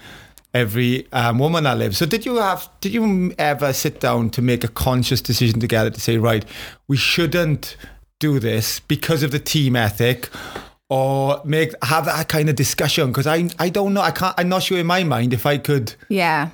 [0.58, 1.98] every um, woman that lives.
[1.98, 5.90] So did you have did you ever sit down to make a conscious decision together
[5.90, 6.44] to say, right,
[6.88, 7.78] we shouldn't
[8.20, 10.30] do this because of the team ethic?
[10.90, 14.48] Or make have that kind of discussion because I I don't know I can't I'm
[14.48, 16.50] not sure in my mind if I could Yeah.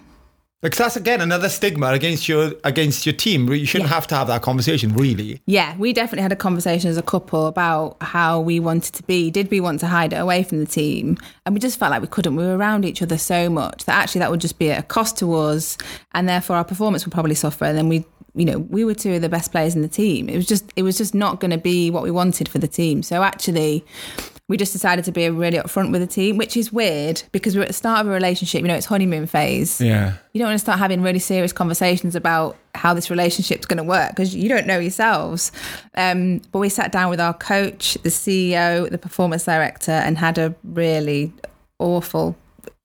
[0.63, 3.51] Because that's again another stigma against your against your team.
[3.51, 5.41] You shouldn't have to have that conversation, really.
[5.45, 9.29] Yeah, we definitely had a conversation as a couple about how we wanted to be.
[9.29, 11.17] Did we want to hide it away from the team?
[11.45, 12.37] And we just felt like we couldn't.
[12.37, 14.83] We were around each other so much that actually that would just be at a
[14.83, 15.77] cost to us,
[16.13, 17.65] and therefore our performance would probably suffer.
[17.65, 20.29] And then we, you know, we were two of the best players in the team.
[20.29, 22.69] It was just, it was just not going to be what we wanted for the
[22.69, 23.03] team.
[23.03, 23.85] So actually.
[24.49, 27.61] We just decided to be really upfront with the team, which is weird because we're
[27.61, 28.61] at the start of a relationship.
[28.61, 30.13] You know, it's honeymoon phase Yeah.
[30.33, 33.83] you don't want to start having really serious conversations about how this relationship's going to
[33.83, 35.53] work because you don't know yourselves.
[35.95, 40.37] Um, but we sat down with our coach, the CEO, the performance director, and had
[40.37, 41.31] a really
[41.79, 42.35] awful,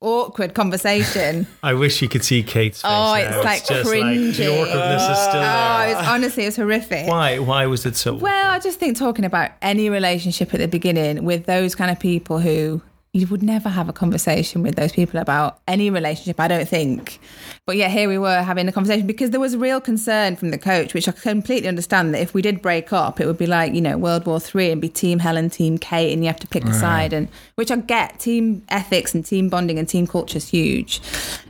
[0.01, 1.47] awkward conversation.
[1.63, 2.91] I wish you could see Kate's face.
[2.91, 3.19] Oh, now.
[3.19, 4.29] it's like just cringy.
[4.29, 5.43] like the awkwardness is still there.
[5.43, 5.89] oh, there.
[5.89, 7.09] it was, honestly, it was horrific.
[7.09, 7.39] Why?
[7.39, 8.15] Why was it so?
[8.15, 11.99] Well, I just think talking about any relationship at the beginning with those kind of
[11.99, 12.83] people who
[13.19, 17.19] you would never have a conversation with those people about any relationship, I don't think.
[17.67, 20.51] But yeah, here we were having a conversation because there was a real concern from
[20.51, 23.47] the coach, which I completely understand that if we did break up, it would be
[23.47, 26.39] like, you know, World War Three and be Team Helen, Team Kate, and you have
[26.41, 27.13] to pick a side.
[27.13, 31.01] And which I get, team ethics and team bonding and team culture is huge.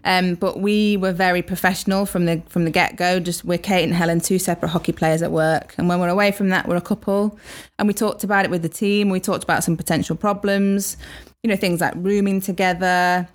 [0.05, 3.21] Um, but we were very professional from the from the get go.
[3.21, 6.33] Just we're Kate and Helen, two separate hockey players at work, and when we're away
[6.33, 7.39] from that, we're a couple.
[7.79, 9.09] And we talked about it with the team.
[9.11, 10.97] We talked about some potential problems,
[11.43, 13.29] you know, things like rooming together,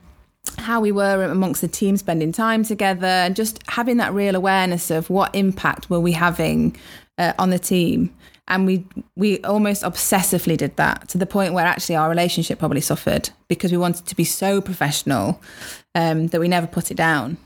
[0.58, 4.92] how we were amongst the team, spending time together, and just having that real awareness
[4.92, 6.76] of what impact were we having
[7.18, 8.14] uh, on the team.
[8.50, 8.86] And we
[9.16, 13.72] we almost obsessively did that to the point where actually our relationship probably suffered because
[13.72, 15.42] we wanted to be so professional
[15.96, 17.38] um, that we never put it down.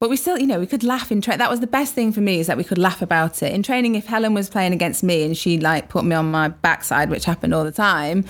[0.00, 1.40] But we still, you know, we could laugh in training.
[1.40, 3.52] That was the best thing for me is that we could laugh about it.
[3.52, 6.48] In training, if Helen was playing against me and she like put me on my
[6.48, 8.24] backside, which happened all the time,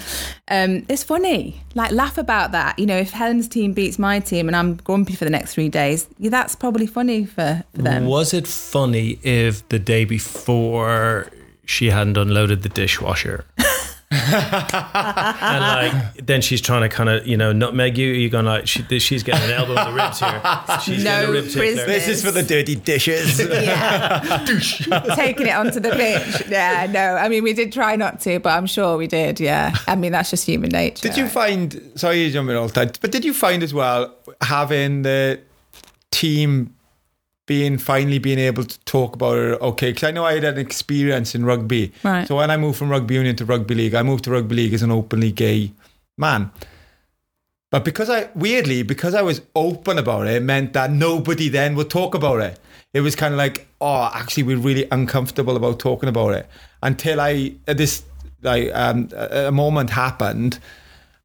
[0.51, 1.61] um, it's funny.
[1.75, 2.79] Like laugh about that.
[2.79, 5.69] You know, if Helen's team beats my team and I'm grumpy for the next three
[5.69, 8.07] days, yeah, that's probably funny for, for them.
[8.07, 11.29] Was it funny if the day before
[11.67, 13.45] she hadn't unloaded the dishwasher?
[14.11, 18.09] and like then she's trying to kind of you know nutmeg you.
[18.09, 20.41] You're going like she, she's getting an elbow in the ribs here.
[20.83, 21.87] She's No getting a rib business.
[21.87, 23.39] This is for the dirty dishes.
[23.59, 24.45] Yeah.
[25.15, 26.49] Taking it onto the pitch.
[26.49, 27.17] Yeah, no.
[27.17, 29.41] I mean, we did try not to, but I'm sure we did.
[29.41, 29.75] Yeah.
[29.87, 31.07] I mean, that's just human nature.
[31.09, 31.81] did you find?
[31.97, 35.41] Sorry, you're jumping all the time, but did you find as well having the
[36.11, 36.75] team
[37.49, 39.61] being finally being able to talk about it?
[39.61, 41.93] Okay, because I know I had an experience in rugby.
[42.05, 42.29] Right.
[42.29, 44.75] So when I moved from rugby union to rugby league, I moved to rugby league
[44.75, 45.73] as an openly gay
[46.17, 46.53] man.
[47.71, 51.75] But because I weirdly because I was open about it, it meant that nobody then
[51.75, 52.61] would talk about it.
[52.95, 56.47] It was kind of like, oh, actually, we're really uncomfortable about talking about it
[56.83, 58.05] until I this
[58.43, 60.59] like um, a a moment happened,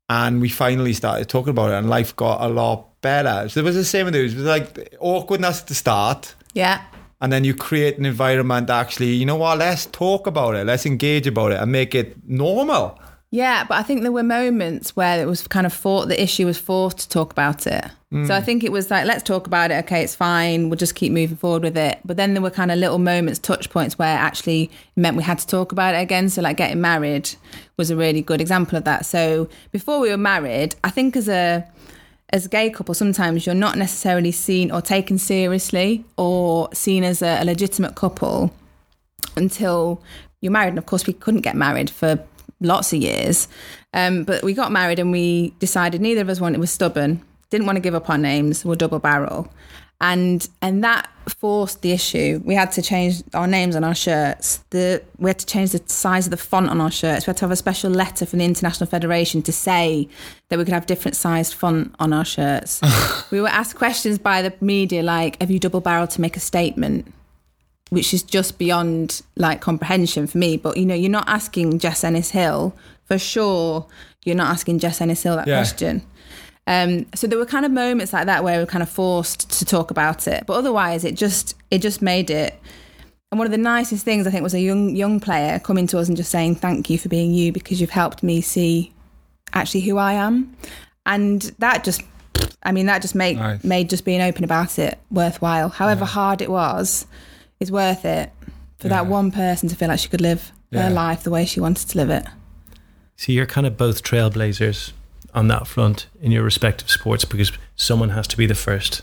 [0.10, 3.48] and we finally started talking about it, and life got a lot better.
[3.50, 4.22] So it was the same with it.
[4.22, 6.34] It was like awkwardness at the start.
[6.54, 6.82] Yeah.
[7.22, 10.88] And then you create an environment actually, you know what, let's talk about it, let's
[10.88, 13.00] engage about it and make it normal.
[13.30, 16.46] Yeah, but I think there were moments where it was kind of thought the issue
[16.46, 17.86] was forced to talk about it.
[18.12, 18.32] So hmm.
[18.32, 19.86] I think it was like, let's talk about it.
[19.86, 20.70] Okay, it's fine.
[20.70, 21.98] We'll just keep moving forward with it.
[22.06, 25.39] But then there were kind of little moments, touch points where actually meant we had
[25.39, 26.30] to talk about it again.
[26.30, 27.32] So like getting married
[27.76, 29.08] was a really good example of that.
[29.08, 31.68] So before we were married, I think as a
[32.34, 37.22] as a gay couple, sometimes you're not necessarily seen or taken seriously or seen as
[37.22, 38.52] a, a legitimate couple
[39.38, 40.02] until
[40.41, 40.69] you're married.
[40.69, 42.17] And of course, we couldn't get married for
[42.60, 43.48] lots of years.
[43.93, 47.67] Um, but we got married and we decided neither of us wanted, was stubborn, didn't
[47.67, 49.48] want to give up our names, we're double barrel.
[50.04, 52.42] And and that forced the issue.
[52.44, 54.58] We had to change our names on our shirts.
[54.72, 57.26] The we had to change the size of the font on our shirts.
[57.26, 60.10] We had to have a special letter from the International Federation to say
[60.50, 62.82] that we could have different sized font on our shirts.
[63.32, 66.42] we were asked questions by the media like, "Have you double barreled to make a
[66.42, 67.08] statement?"
[67.89, 70.58] which is just beyond like comprehension for me.
[70.58, 73.86] But you know, you're not asking Jess Ennis Hill for sure.
[74.26, 75.58] You're not asking Jess Ennis Hill that Yeah.
[75.60, 76.02] question.
[76.65, 79.49] Um, so there were kind of moments like that where we were kind of forced
[79.60, 82.58] to talk about it, but otherwise, it just it just made it.
[83.32, 85.97] And one of the nicest things I think was a young young player coming to
[85.99, 88.93] us and just saying thank you for being you because you've helped me see
[89.54, 90.56] actually who I am,
[91.06, 92.02] and that just
[92.63, 93.63] I mean that just made Nice.
[93.63, 95.67] made just being open about it worthwhile.
[95.69, 97.06] However hard it was,
[97.60, 98.32] is worth it
[98.78, 100.84] for that one person to feel like she could live Yeah.
[100.84, 102.26] her life the way she wanted to live it.
[103.17, 104.91] So you're kind of both trailblazers
[105.34, 109.02] on that front in your respective sports because someone has to be the first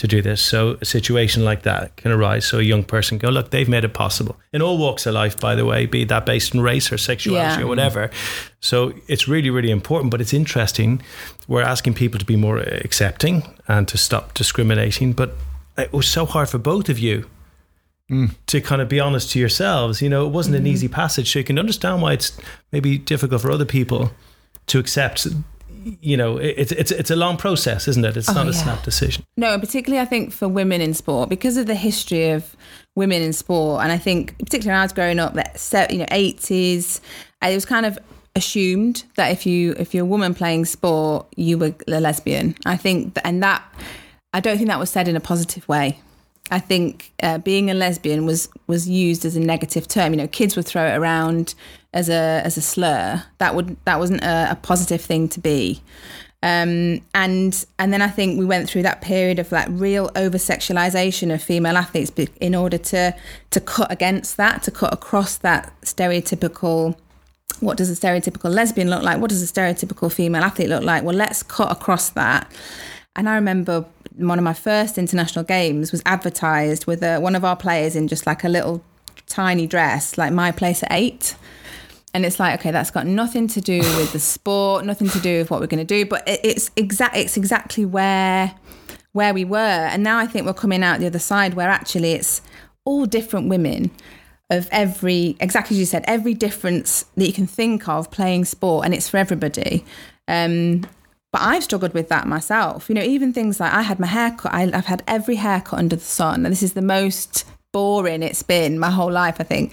[0.00, 0.40] to do this.
[0.40, 2.46] So a situation like that can arise.
[2.46, 5.38] So a young person go, look, they've made it possible in all walks of life,
[5.38, 7.64] by the way, be that based in race or sexuality Yeah.
[7.64, 8.10] or whatever.
[8.60, 10.10] So it's really, really important.
[10.10, 11.02] But it's interesting.
[11.48, 15.12] We're asking people to be more accepting and to stop discriminating.
[15.12, 15.34] But
[15.76, 17.28] it was so hard for both of you
[18.10, 18.34] mm.
[18.46, 20.00] to kind of be honest to yourselves.
[20.00, 20.72] You know, it wasn't an mm-hmm.
[20.72, 21.30] easy passage.
[21.30, 22.38] So you can understand why it's
[22.72, 24.12] maybe difficult for other people
[24.68, 25.26] to accept.
[26.00, 28.16] You know, it's it's it's a long process, isn't it?
[28.16, 28.62] It's not a yeah.
[28.62, 29.24] snap decision.
[29.36, 32.56] No, and particularly I think for women in sport because of the history of
[32.96, 36.06] women in sport, and I think particularly when I was growing up, that you know
[36.10, 37.00] eighties,
[37.42, 37.98] it was kind of
[38.36, 42.56] assumed that if you if you're a woman playing sport, you were a lesbian.
[42.66, 43.62] I think, and that
[44.32, 46.00] I don't think that was said in a positive way.
[46.50, 50.12] I think uh, being a lesbian was was used as a negative term.
[50.12, 51.54] You know, kids would throw it around
[51.92, 53.24] as a as a slur.
[53.38, 55.82] That would that wasn't a, a positive thing to be.
[56.42, 60.38] Um, and and then I think we went through that period of like real over
[60.38, 63.14] sexualization of female athletes in order to
[63.50, 66.96] to cut against that, to cut across that stereotypical.
[67.60, 69.20] What does a stereotypical lesbian look like?
[69.20, 71.02] What does a stereotypical female athlete look like?
[71.02, 72.50] Well, let's cut across that.
[73.16, 73.84] And I remember
[74.16, 78.08] one of my first international games was advertised with a, one of our players in
[78.08, 78.82] just like a little
[79.26, 81.34] tiny dress, like my place at eight.
[82.12, 85.38] And it's like, okay, that's got nothing to do with the sport, nothing to do
[85.38, 88.54] with what we're going to do, but it, it's exact, it's exactly where
[89.12, 89.58] where we were.
[89.58, 92.42] And now I think we're coming out the other side where actually it's
[92.84, 93.90] all different women
[94.50, 98.84] of every, exactly as you said, every difference that you can think of playing sport,
[98.84, 99.84] and it's for everybody.
[100.28, 100.86] Um,
[101.32, 102.88] but I've struggled with that myself.
[102.88, 105.78] You know, even things like I had my hair cut, I, I've had every haircut
[105.78, 106.44] under the sun.
[106.44, 109.72] And this is the most boring it's been my whole life, I think.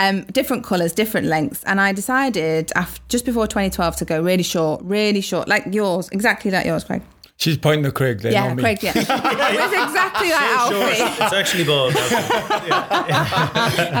[0.00, 1.62] Um, different colours, different lengths.
[1.64, 6.08] And I decided after, just before 2012 to go really short, really short, like yours,
[6.10, 7.02] exactly like yours, Craig.
[7.36, 8.62] She's pointing to Craig there, Yeah, not me.
[8.62, 8.90] Craig, yeah.
[8.94, 11.22] it was exactly like Alfie.
[11.24, 11.92] It's actually bald.
[11.96, 11.98] I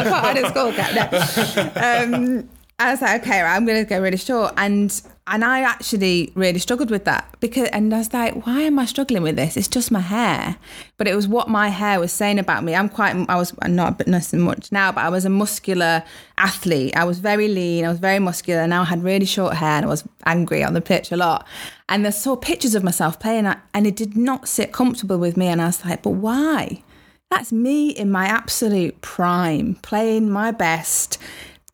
[0.04, 0.94] thought I had a skull cap.
[0.94, 1.04] No.
[2.14, 2.48] Um,
[2.80, 4.90] I was like, okay, right, I'm going to go really short, and
[5.26, 8.86] and I actually really struggled with that because, and I was like, why am I
[8.86, 9.58] struggling with this?
[9.58, 10.56] It's just my hair,
[10.96, 12.74] but it was what my hair was saying about me.
[12.74, 16.02] I'm quite, I was I'm not so much now, but I was a muscular
[16.38, 16.96] athlete.
[16.96, 18.66] I was very lean, I was very muscular.
[18.66, 21.46] Now I had really short hair, and I was angry on the pitch a lot.
[21.90, 25.48] And I saw pictures of myself playing, and it did not sit comfortable with me.
[25.48, 26.82] And I was like, but why?
[27.30, 31.18] That's me in my absolute prime, playing my best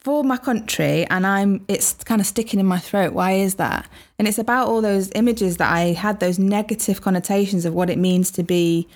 [0.07, 3.12] for my country and I'm it's kind of sticking in my throat.
[3.12, 3.88] Why is that?
[4.21, 7.99] And it's about all those images that I had those negative connotations of what it
[7.99, 8.87] means to be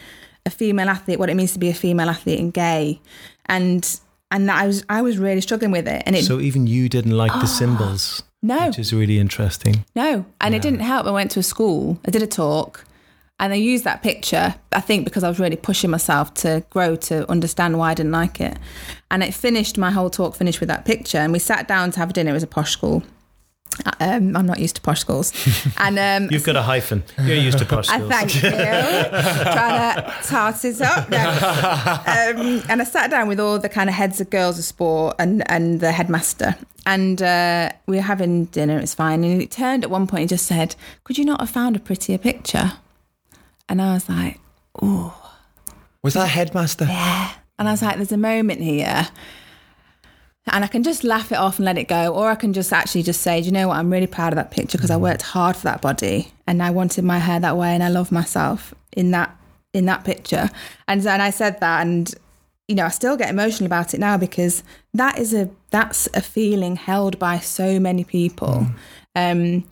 [0.46, 3.00] a female athlete, what it means to be a female athlete and gay.
[3.46, 3.82] And
[4.30, 6.04] and that I was I was really struggling with it.
[6.06, 9.84] And it So even you didn't like the symbols, no, which is really interesting.
[9.96, 10.24] no.
[10.40, 11.06] And it didn't help.
[11.06, 12.84] I went to a school, I did a talk,
[13.40, 16.94] and I used that picture, I think, because I was really pushing myself to grow
[16.96, 18.58] to understand why I didn't like it.
[19.10, 21.16] And it finished, my whole talk finished with that picture.
[21.16, 22.32] And we sat down to have dinner.
[22.32, 23.02] It was a posh school.
[23.98, 25.32] Um, I'm not used to posh schools.
[25.78, 27.02] And um, You've got a hyphen.
[27.24, 28.40] You're used to posh I thank you.
[28.50, 31.08] Trying to tart it up.
[31.08, 31.18] No.
[31.20, 35.16] Um, and I sat down with all the kind of heads of girls of sport
[35.18, 36.56] and, and the headmaster.
[36.84, 39.24] And uh, we were having dinner, it was fine.
[39.24, 41.80] And he turned at one point and just said, Could you not have found a
[41.80, 42.72] prettier picture?
[43.70, 44.38] And I was like,
[44.82, 45.16] oh.
[46.02, 46.86] Was that headmaster?
[46.86, 47.32] Yeah.
[47.58, 49.08] And I was like, There's a moment here.
[50.46, 52.72] And I can just laugh it off and let it go, or I can just
[52.72, 53.76] actually just say, Do you know what?
[53.76, 55.04] I'm really proud of that picture because I mm-hmm.
[55.04, 58.10] worked hard for that body, and I wanted my hair that way, and I love
[58.10, 59.36] myself in that
[59.72, 60.50] in that picture.
[60.88, 62.12] And and I said that, and
[62.66, 66.22] you know, I still get emotional about it now because that is a that's a
[66.22, 68.74] feeling held by so many people, mm.
[69.14, 69.64] Um,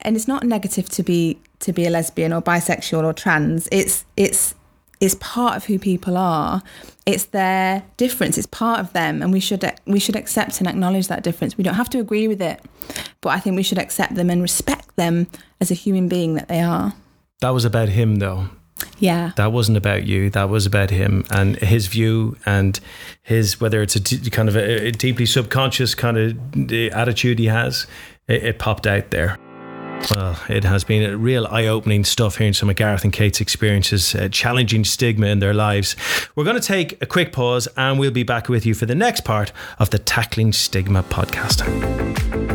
[0.00, 3.68] and it's not negative to be to be a lesbian or bisexual or trans.
[3.72, 4.54] It's it's
[5.00, 6.62] it's part of who people are.
[7.04, 8.38] It's their difference.
[8.38, 11.56] It's part of them, and we should we should accept and acknowledge that difference.
[11.56, 12.60] We don't have to agree with it,
[13.20, 15.26] but I think we should accept them and respect them
[15.60, 16.94] as a human being that they are.
[17.40, 18.48] That was about him, though.
[18.98, 19.32] Yeah.
[19.36, 20.30] That wasn't about you.
[20.30, 22.78] That was about him and his view and
[23.22, 26.36] his whether it's a d- kind of a, a deeply subconscious kind of
[26.70, 27.86] uh, attitude he has.
[28.28, 29.38] It, it popped out there.
[30.14, 33.40] Well, it has been a real eye opening stuff hearing some of Gareth and Kate's
[33.40, 35.96] experiences, uh, challenging stigma in their lives.
[36.34, 38.94] We're going to take a quick pause and we'll be back with you for the
[38.94, 42.45] next part of the Tackling Stigma podcast.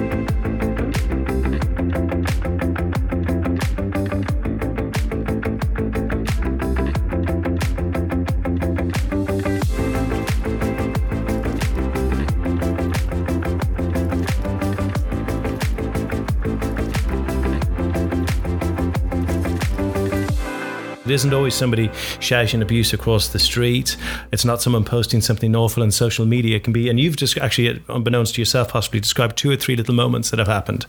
[21.11, 21.89] It isn't always somebody
[22.21, 23.97] shouting abuse across the street.
[24.31, 26.55] It's not someone posting something awful on social media.
[26.55, 29.75] It can be, and you've just actually, unbeknownst to yourself, possibly described two or three
[29.75, 30.85] little moments that have happened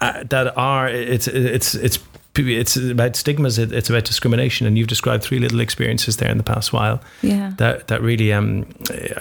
[0.00, 1.98] uh, that are it's it's it's
[2.36, 3.58] it's about stigmas.
[3.58, 7.00] It's about discrimination, and you've described three little experiences there in the past while.
[7.22, 7.52] Yeah.
[7.56, 8.66] That that really um,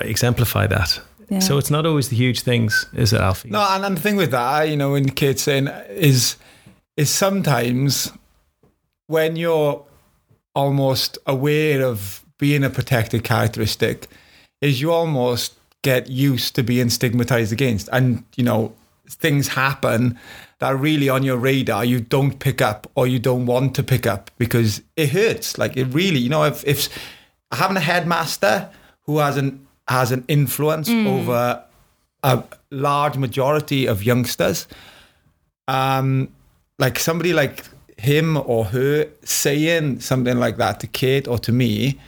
[0.01, 1.01] exemplify that.
[1.29, 1.39] Yeah.
[1.39, 3.49] So it's not always the huge things, is it, Alfie?
[3.49, 6.37] No, and, and the thing with that, you know, when the kids saying is
[6.97, 8.11] is sometimes
[9.09, 9.83] when you're
[10.53, 14.07] almost aware of being a protected characteristic,
[14.61, 18.71] is you almost get used to being stigmatized against, and you know
[19.07, 20.19] things happen
[20.59, 23.81] that are really on your radar you don't pick up or you don't want to
[23.81, 25.57] pick up because it hurts.
[25.57, 26.87] Like it really, you know, if if
[27.51, 28.69] having a headmaster
[29.07, 31.63] who has an has an influence over
[32.21, 34.67] a large majority of youngsters,
[35.67, 36.31] um,
[36.77, 37.65] like somebody like
[37.99, 41.99] him or her saying something like that to Kate or to me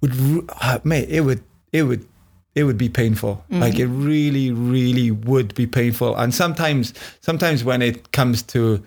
[0.00, 0.12] would,
[0.60, 2.06] uh, mate, it would, it would,
[2.54, 3.44] it would be painful.
[3.50, 6.16] Like it really, really would be painful.
[6.16, 8.82] And sometimes, sometimes when it comes to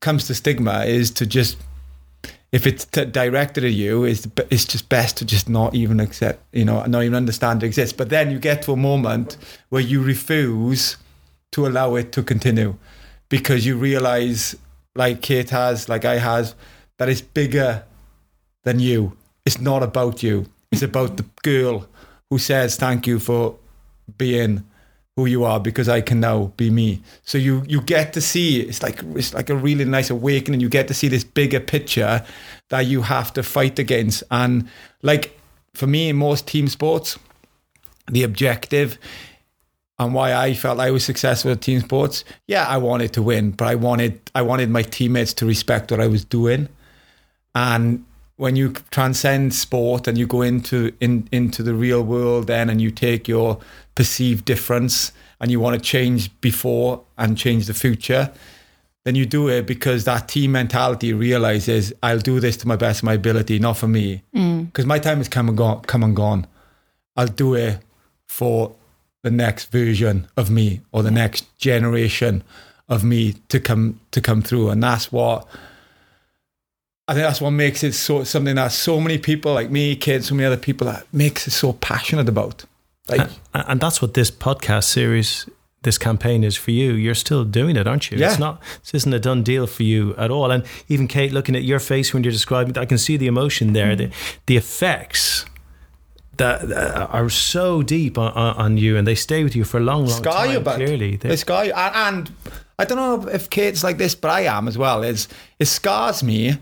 [0.00, 1.58] comes to stigma, is to just
[2.52, 6.42] if it's t- directed at you, is it's just best to just not even accept,
[6.52, 7.92] you know, not even understand it exists.
[7.92, 9.36] But then you get to a moment
[9.68, 10.96] where you refuse
[11.52, 12.76] to allow it to continue
[13.28, 14.56] because you realize,
[14.94, 16.54] like Kate has, like I has,
[16.98, 17.84] that is bigger
[18.64, 19.16] than you.
[19.46, 20.46] It's not about you.
[20.70, 21.86] It's about the girl
[22.28, 23.56] who says thank you for
[24.18, 24.64] being
[25.16, 27.02] who you are because I can now be me.
[27.24, 30.60] So you you get to see it's like it's like a really nice awakening.
[30.60, 32.24] You get to see this bigger picture
[32.68, 34.22] that you have to fight against.
[34.30, 34.68] And
[35.02, 35.38] like
[35.74, 37.18] for me in most team sports,
[38.06, 38.98] the objective
[40.00, 43.50] and why I felt I was successful at team sports, yeah, I wanted to win,
[43.50, 46.70] but I wanted I wanted my teammates to respect what I was doing.
[47.54, 52.70] And when you transcend sport and you go into in, into the real world then
[52.70, 53.60] and you take your
[53.94, 58.32] perceived difference and you want to change before and change the future,
[59.04, 63.00] then you do it because that team mentality realizes I'll do this to my best
[63.00, 64.22] of my ability, not for me.
[64.34, 64.66] Mm.
[64.66, 66.46] Because my time has come and gone come and gone.
[67.18, 67.80] I'll do it
[68.26, 68.74] for
[69.22, 72.42] the next version of me or the next generation
[72.88, 74.70] of me to come to come through.
[74.70, 75.46] And that's what
[77.06, 80.28] I think that's what makes it so something that so many people like me, kids,
[80.28, 82.64] so many other people that makes it so passionate about.
[83.08, 83.20] Like
[83.52, 85.48] And, and that's what this podcast series,
[85.82, 86.92] this campaign is for you.
[86.92, 88.18] You're still doing it, aren't you?
[88.18, 88.30] Yeah.
[88.30, 88.62] It's not.
[88.82, 90.50] This isn't a done deal for you at all.
[90.50, 93.26] And even Kate, looking at your face when you're describing, it, I can see the
[93.26, 93.96] emotion there.
[93.96, 94.10] Mm-hmm.
[94.12, 95.46] The the effects
[96.40, 99.78] that uh, are so deep on, on on you, and they stay with you for
[99.78, 100.52] a long, long scar time.
[100.52, 101.72] you, but clearly, they scar you.
[101.72, 105.02] And, and I don't know if Kate's like this, but I am as well.
[105.02, 105.28] Is
[105.58, 106.56] it scars me,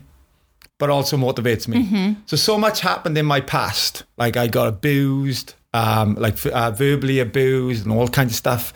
[0.77, 2.15] but also motivates me.
[2.25, 4.03] So so much happened in my past.
[4.17, 8.73] Like I got abused, um, like uh, verbally abused, and all kinds of stuff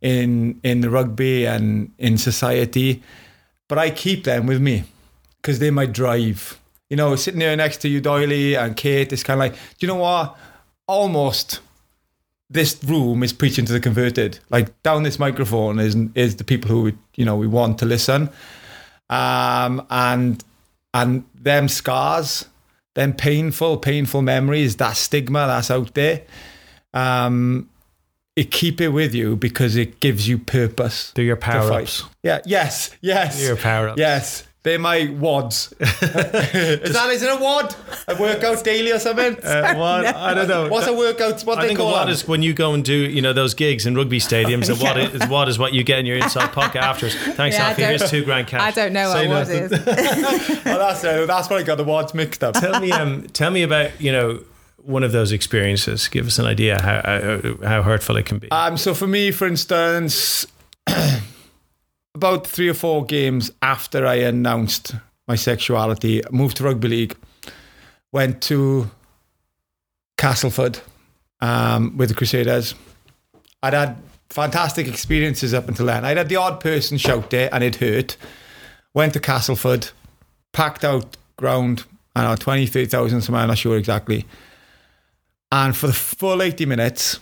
[0.00, 3.02] in in the rugby and in society.
[3.68, 4.84] But I keep them with me
[5.40, 6.60] because they're my drive.
[6.90, 9.58] You know, sitting there next to you, Doily and Kate, it's kind of like, do
[9.80, 10.36] you know what?
[10.86, 11.60] Almost
[12.50, 14.38] this room is preaching to the converted.
[14.50, 17.86] Like down this microphone is is the people who we, you know we want to
[17.86, 18.30] listen,
[19.08, 20.44] um, and
[20.92, 22.46] and them scars,
[22.94, 26.22] them painful, painful memories, that stigma that's out there.
[26.92, 27.68] Um,
[28.36, 31.12] it keep it with you because it gives you purpose.
[31.12, 32.04] They're your power ups.
[32.22, 32.40] Yeah.
[32.44, 32.90] Yes.
[33.00, 33.38] Yes.
[33.38, 33.98] They're your power ups.
[33.98, 34.44] Yes.
[34.64, 35.74] They're my wads.
[35.80, 35.88] is
[36.94, 37.76] that is it a wad?
[38.08, 39.36] A workout daily or something?
[39.44, 40.06] Uh, what?
[40.06, 40.68] I don't know.
[40.68, 41.42] What's a workout?
[41.42, 42.08] What I they think a call what them?
[42.14, 44.70] is when you go and do you know those gigs in rugby stadiums.
[44.70, 47.14] And what is what is what you get in your inside pocket afterwards.
[47.14, 47.82] Thanks, Yeah, I Alfie.
[47.82, 48.62] don't- Here's two grand cash.
[48.62, 49.78] I don't know Say what was nothing.
[49.78, 50.60] is.
[50.66, 51.26] Oh, that's it.
[51.26, 52.54] That's why I got the wads mixed up.
[52.54, 54.40] tell me, um, tell me about you know
[54.78, 56.08] one of those experiences.
[56.08, 58.50] Give us an idea how how, how hurtful it can be.
[58.50, 60.46] Um, so for me, for instance,
[62.14, 64.94] about three or four games after I announced
[65.26, 67.16] my sexuality, moved to rugby league,
[68.12, 68.90] went to
[70.16, 70.80] Castleford
[71.40, 72.74] um, with the Crusaders.
[73.62, 73.96] I'd had
[74.28, 76.04] fantastic experiences up until then.
[76.04, 78.16] I'd had the odd person shout it and it hurt.
[78.92, 79.90] Went to Castleford,
[80.52, 81.84] packed out ground,
[82.14, 84.24] I don't know, 20, 30,000, somewhere, I'm not sure exactly.
[85.50, 87.18] And for the full 80 minutes,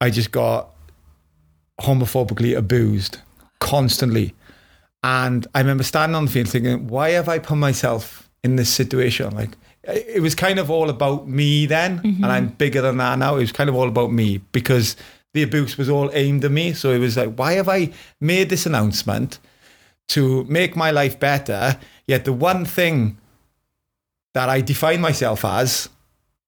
[0.00, 0.70] I just got
[1.80, 3.18] homophobically abused
[3.60, 4.34] constantly.
[5.02, 8.68] And I remember standing on the field thinking, why have I put myself in this
[8.68, 9.34] situation?
[9.34, 9.50] Like,
[9.84, 12.24] it was kind of all about me then, and mm-hmm.
[12.24, 13.36] I'm bigger than that now.
[13.36, 14.96] It was kind of all about me because
[15.32, 16.72] the abuse was all aimed at me.
[16.72, 19.38] So it was like, why have I made this announcement
[20.08, 21.78] to make my life better?
[22.06, 23.18] Yet the one thing
[24.34, 25.88] that I define myself as,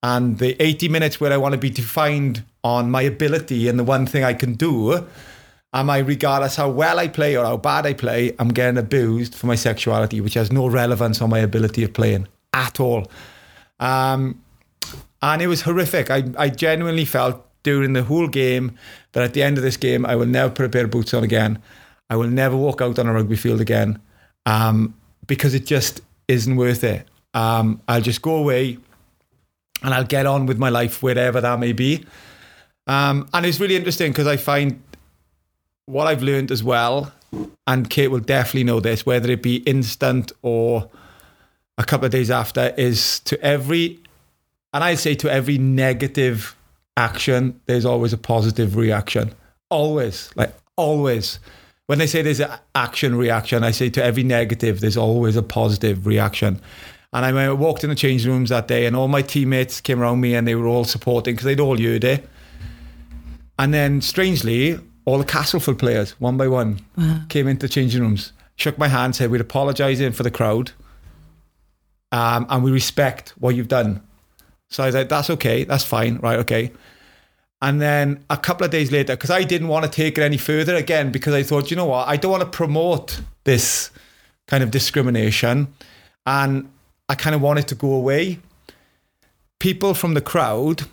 [0.03, 3.85] and the 80 minutes where I want to be defined on my ability and the
[3.85, 5.07] one thing I can do,
[5.73, 9.35] am I, regardless how well I play or how bad I play, I'm getting abused
[9.35, 13.11] for my sexuality, which has no relevance on my ability of playing at all.
[13.79, 14.43] Um,
[15.23, 16.11] and it was horrific.
[16.11, 18.77] I, I genuinely felt during the whole game
[19.13, 21.15] that at the end of this game, I will never put a pair of boots
[21.15, 21.63] on again.
[22.09, 24.01] I will never walk out on a rugby field again
[24.47, 24.95] um,
[25.27, 27.07] because it just isn't worth it.
[27.35, 28.79] Um, I'll just go away
[29.83, 32.05] and I'll get on with my life wherever that may be.
[32.87, 34.83] Um, and it's really interesting because I find
[35.91, 37.13] what I've learned as well,
[37.67, 40.89] and Kate will definitely know this, whether it be instant or
[41.79, 43.99] a couple of days after, is to every,
[44.73, 46.57] and I say to every negative
[46.97, 49.33] action, there's always a positive reaction.
[49.71, 51.39] Always, like always.
[51.87, 55.43] When they say there's an action reaction, I say to every negative, there's always a
[55.43, 56.61] positive reaction.
[57.13, 60.21] And I, walked in the change rooms that day, and all my teammates came around
[60.21, 62.29] me and they were all supporting because they'd all heard it.
[63.59, 64.79] And then, strangely,
[65.11, 66.81] all the Castleford players, one by one,
[67.29, 70.71] came into the changing rooms, shook my hand, said, We're apologising for the crowd.
[72.13, 74.03] Um, and we respect what you've done.
[74.69, 75.65] So I was like, That's okay.
[75.65, 76.19] That's fine.
[76.19, 76.39] Right.
[76.39, 76.73] Okay.
[77.61, 80.39] And then a couple of days later, because I didn't want to take it any
[80.39, 83.91] further again, because I thought, you know what, I don't want to promote this
[84.47, 85.75] kind of discrimination.
[86.25, 86.71] And
[87.09, 88.39] I kind of wanted to go away.
[89.59, 90.85] People from the crowd,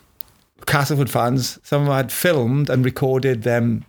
[0.65, 3.85] Castleford fans, some of them had filmed and recorded them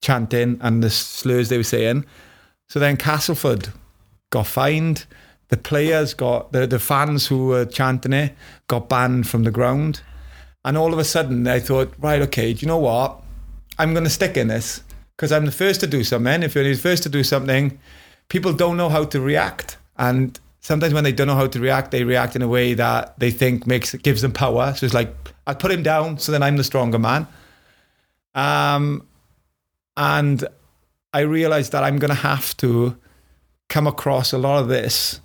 [0.00, 2.04] chanting and the slurs they were saying.
[2.68, 3.68] So then Castleford
[4.30, 5.06] got fined.
[5.48, 8.34] The players got, the, the fans who were chanting it
[8.66, 10.02] got banned from the ground.
[10.64, 13.22] And all of a sudden, I thought, right, okay, do you know what?
[13.78, 14.82] I'm going to stick in this
[15.16, 16.42] because I'm the first to do something.
[16.42, 17.78] If you're the first to do something,
[18.28, 19.78] people don't know how to react.
[19.96, 23.18] And sometimes when they don't know how to react, they react in a way that
[23.18, 24.74] they think makes gives them power.
[24.74, 25.14] So it's like,
[25.46, 27.26] I'll put him down so then I'm the stronger man.
[28.34, 29.07] Um,
[29.98, 30.46] and
[31.12, 32.96] I realized that I'm going to have to
[33.68, 35.20] come across a lot of this.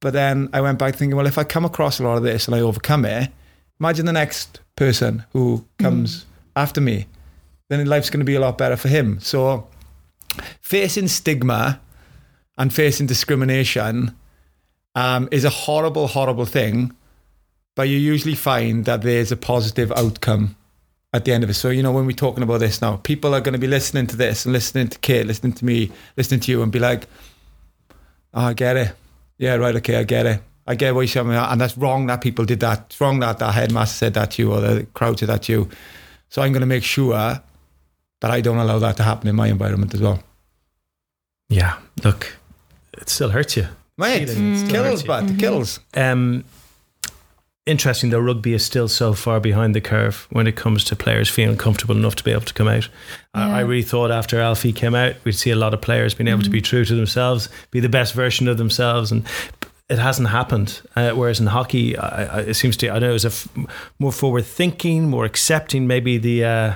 [0.00, 2.46] But then I went back thinking, well, if I come across a lot of this
[2.46, 3.30] and I overcome it,
[3.80, 7.06] imagine the next person who comes after me.
[7.68, 9.18] Then life's going to be a lot better for him.
[9.20, 9.66] So
[10.60, 11.80] facing stigma
[12.58, 14.14] and facing discrimination
[14.94, 16.92] um, is a horrible, horrible thing.
[17.76, 20.56] But you usually find that there's a positive outcome
[21.12, 21.54] at the end of it.
[21.54, 24.06] So, you know, when we're talking about this now, people are going to be listening
[24.08, 27.06] to this and listening to Kate, listening to me, listening to you, and be like,
[28.34, 28.92] oh, I get it.
[29.38, 30.42] Yeah, right, okay, I get it.
[30.66, 31.30] I get what you're saying.
[31.30, 32.86] And that's wrong that people did that.
[32.86, 35.52] It's wrong that that headmaster said that to you or the crowd said that to
[35.52, 35.70] you.
[36.28, 39.48] So I'm going to make sure that I don't allow that to happen in my
[39.48, 40.22] environment as well.
[41.48, 42.36] Yeah, look,
[42.92, 43.66] it still hurts you.
[43.98, 45.80] Mate, Feeling still kills, but it kills.
[45.94, 46.44] Um,
[47.66, 51.28] interesting though, rugby is still so far behind the curve when it comes to players
[51.28, 52.88] feeling comfortable enough to be able to come out.
[53.34, 53.56] I, Yeah.
[53.56, 56.42] I really thought after Alfie came out, we'd see a lot of players being able
[56.42, 59.24] to be true to themselves, be the best version of themselves, and
[59.88, 60.80] it hasn't happened.
[60.96, 63.48] Uh, whereas in hockey, I, I, it seems to I know it was a f-
[63.98, 66.44] more forward thinking, more accepting, maybe the.
[66.44, 66.74] Uh,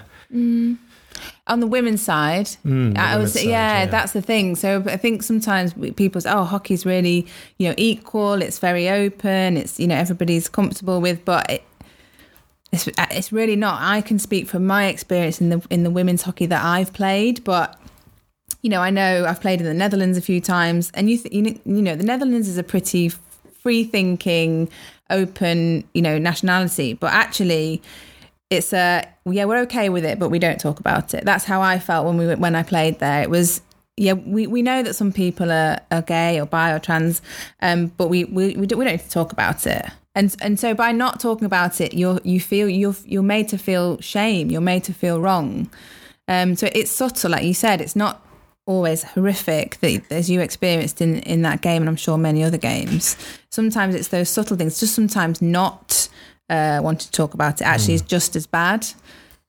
[1.47, 3.87] on the women's side, Mm, the I was yeah, yeah.
[3.87, 4.57] that's the thing.
[4.57, 7.27] So I think sometimes people say, "Oh, hockey's really
[7.59, 8.43] you know equal.
[8.43, 9.57] It's very open.
[9.57, 11.63] It's you know everybody's comfortable with." But it,
[12.73, 13.81] it's it's really not.
[13.81, 17.45] I can speak from my experience in the in the women's hockey that I've played,
[17.45, 17.79] but
[18.63, 21.33] you know, I know I've played in the Netherlands a few times, and you th-
[21.35, 23.11] you know, you know the Netherlands is a pretty
[23.63, 24.69] free thinking,
[25.11, 27.83] open you know nationality, but actually
[28.51, 31.25] it's a yeah we're okay with it but we don't talk about it.
[31.25, 33.23] That's how i felt when we when i played there.
[33.23, 33.61] It was
[33.97, 37.23] yeah we, we know that some people are, are gay or bi or trans
[37.63, 39.87] um but we we, we, don't, we don't talk about it.
[40.15, 43.59] And and so by not talking about it you're you feel you're you're made to
[43.59, 44.51] feel shame.
[44.51, 45.71] You're made to feel wrong.
[46.29, 47.81] Um so it's subtle like you said.
[47.81, 48.21] It's not
[48.67, 52.59] always horrific that as you experienced in in that game and i'm sure many other
[52.59, 53.17] games.
[53.51, 54.81] Sometimes it's those subtle things.
[54.81, 56.09] Just sometimes not
[56.51, 58.87] uh, wanting to talk about it actually is just as bad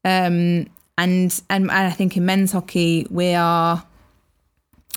[0.03, 0.67] Um,
[0.97, 3.83] and and I think in men's hockey we are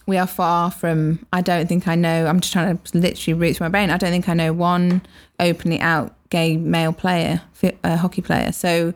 [0.07, 1.27] we are far from.
[1.33, 2.27] I don't think I know.
[2.27, 3.91] I'm just trying to literally root through my brain.
[3.91, 5.03] I don't think I know one
[5.39, 7.43] openly out gay male player,
[7.85, 8.53] uh, hockey player.
[8.53, 8.95] So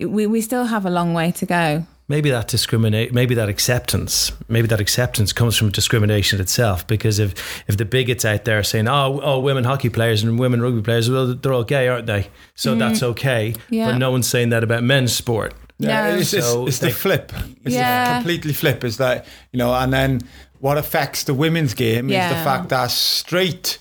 [0.00, 1.86] we we still have a long way to go.
[2.10, 6.86] Maybe that discriminate, maybe that acceptance, maybe that acceptance comes from discrimination itself.
[6.86, 10.38] Because if if the bigots out there are saying, "Oh, oh, women hockey players and
[10.38, 12.78] women rugby players, well, they're all gay, aren't they?" So mm.
[12.78, 13.54] that's okay.
[13.68, 13.90] Yeah.
[13.90, 15.52] But no one's saying that about men's sport.
[15.78, 16.16] Yeah, no.
[16.16, 17.30] it's, it's, so it's the flip.
[17.64, 18.16] It's yeah.
[18.16, 18.84] completely flip.
[18.84, 20.22] Is that you know, and then
[20.60, 22.30] what affects the women's game yeah.
[22.30, 23.78] is the fact that straight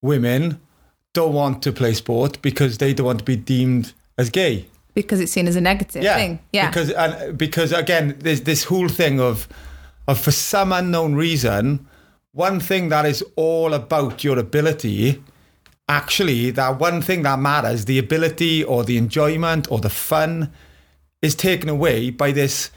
[0.00, 0.60] women
[1.12, 5.20] don't want to play sport because they don't want to be deemed as gay because
[5.20, 6.40] it's seen as a negative yeah, thing.
[6.52, 9.48] Yeah, because and because again, there's this whole thing of
[10.08, 11.86] of for some unknown reason,
[12.32, 15.22] one thing that is all about your ability.
[15.88, 20.50] Actually, that one thing that matters, the ability or the enjoyment or the fun,
[21.20, 22.70] is taken away by this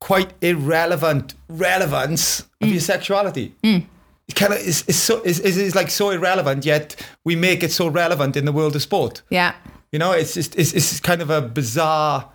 [0.00, 2.72] quite irrelevant relevance of mm.
[2.72, 3.54] your sexuality.
[3.62, 3.86] Mm.
[4.26, 7.72] It kind of is, is so is, is like so irrelevant, yet we make it
[7.72, 9.22] so relevant in the world of sport.
[9.28, 9.54] Yeah.
[9.92, 12.28] You know, it's just it's, it's kind of a bizarre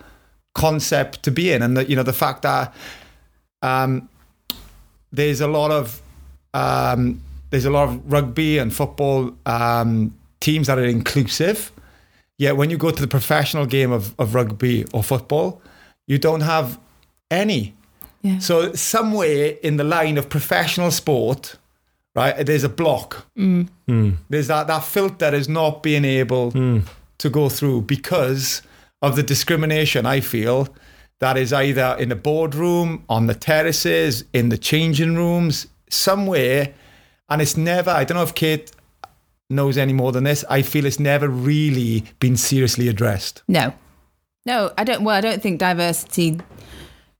[0.54, 2.74] concept to be in, and that you know the fact that
[3.62, 4.10] um,
[5.12, 6.02] there's a lot of
[6.54, 11.72] um, there's a lot of rugby and football um, teams that are inclusive.
[12.38, 15.62] Yet when you go to the professional game of, of rugby or football,
[16.06, 16.78] you don't have
[17.32, 17.74] any.
[18.22, 18.40] Yeah.
[18.40, 21.56] So somewhere in the line of professional sport,
[22.14, 23.26] right, there's a block.
[23.38, 23.70] Mm.
[23.88, 24.18] Mm.
[24.30, 26.84] There's that that filter is not being able mm
[27.18, 28.62] to go through because
[29.02, 30.68] of the discrimination I feel
[31.20, 36.74] that is either in the boardroom, on the terraces, in the changing rooms, somewhere.
[37.30, 38.72] And it's never, I don't know if Kate
[39.50, 40.44] knows any more than this.
[40.50, 43.44] I feel it's never really been seriously addressed.
[43.48, 43.74] No.
[44.46, 45.04] No, I don't.
[45.04, 46.40] Well, I don't think diversity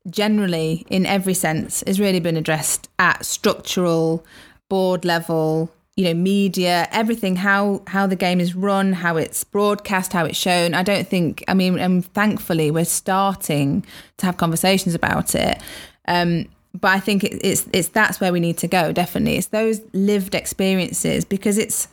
[0.08, 4.24] generally, in every sense, has really been addressed at structural,
[4.70, 10.14] board level, you know media everything how how the game is run how it's broadcast
[10.14, 10.74] how it's shown.
[10.74, 13.86] I don't think i mean and thankfully we're starting
[14.18, 15.60] to have conversations about it.
[16.08, 19.38] Um, but i think it, it's it's that's where we need to go definitely.
[19.38, 21.88] It's those lived experiences because it's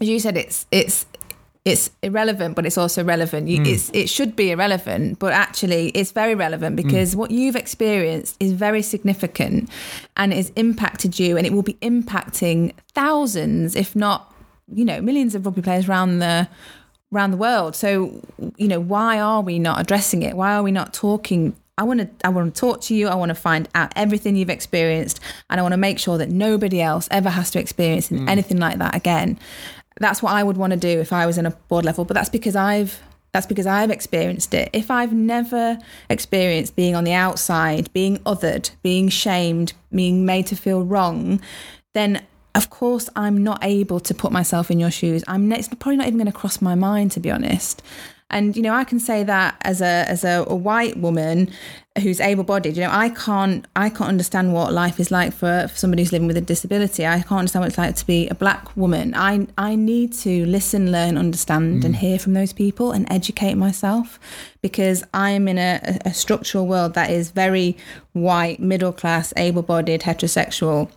[0.00, 1.04] as you said it's it's
[1.66, 3.48] it's irrelevant, but it's also relevant.
[3.48, 3.66] You, mm.
[3.66, 6.86] it's, it should be irrelevant, but actually it's very relevant hmm.
[6.86, 7.18] because mm.
[7.18, 9.68] what you've experienced is very significant
[10.16, 14.32] and it's impacted you and it will be impacting thousands, if not,
[14.72, 16.48] you know, millions of rugby players around the
[17.12, 17.74] around the world.
[17.74, 18.22] So,
[18.56, 20.36] you know, why are we not addressing it?
[20.36, 23.08] Why are we not talking I want to I want to talk to you.
[23.08, 25.18] I want to find out everything you've experienced
[25.50, 28.28] and I want to make sure that nobody else ever has to experience mm.
[28.28, 29.40] anything like that again
[30.00, 32.04] that's what I would want to do if I was in a board level.
[32.04, 33.00] But that's because I've
[33.32, 34.70] that's because I've experienced it.
[34.72, 35.78] If I've never
[36.08, 41.42] experienced being on the outside, being othered, being shamed, being made to feel wrong,
[41.92, 42.24] then
[42.54, 45.22] of course I'm not able to put myself in your shoes.
[45.28, 47.82] I'm it's probably not even going to cross my mind to be honest.
[48.30, 51.50] And you know, I can say that as a as a, a white woman
[52.02, 52.76] who's able-bodied.
[52.76, 56.12] You know, I can't I can't understand what life is like for, for somebody who's
[56.12, 57.06] living with a disability.
[57.06, 59.14] I can't understand what it's like to be a black woman.
[59.14, 61.86] I I need to listen, learn, understand, mm.
[61.86, 64.18] and hear from those people and educate myself
[64.62, 67.76] because I'm in a, a structural world that is very
[68.12, 70.90] white, middle class, able-bodied, heterosexual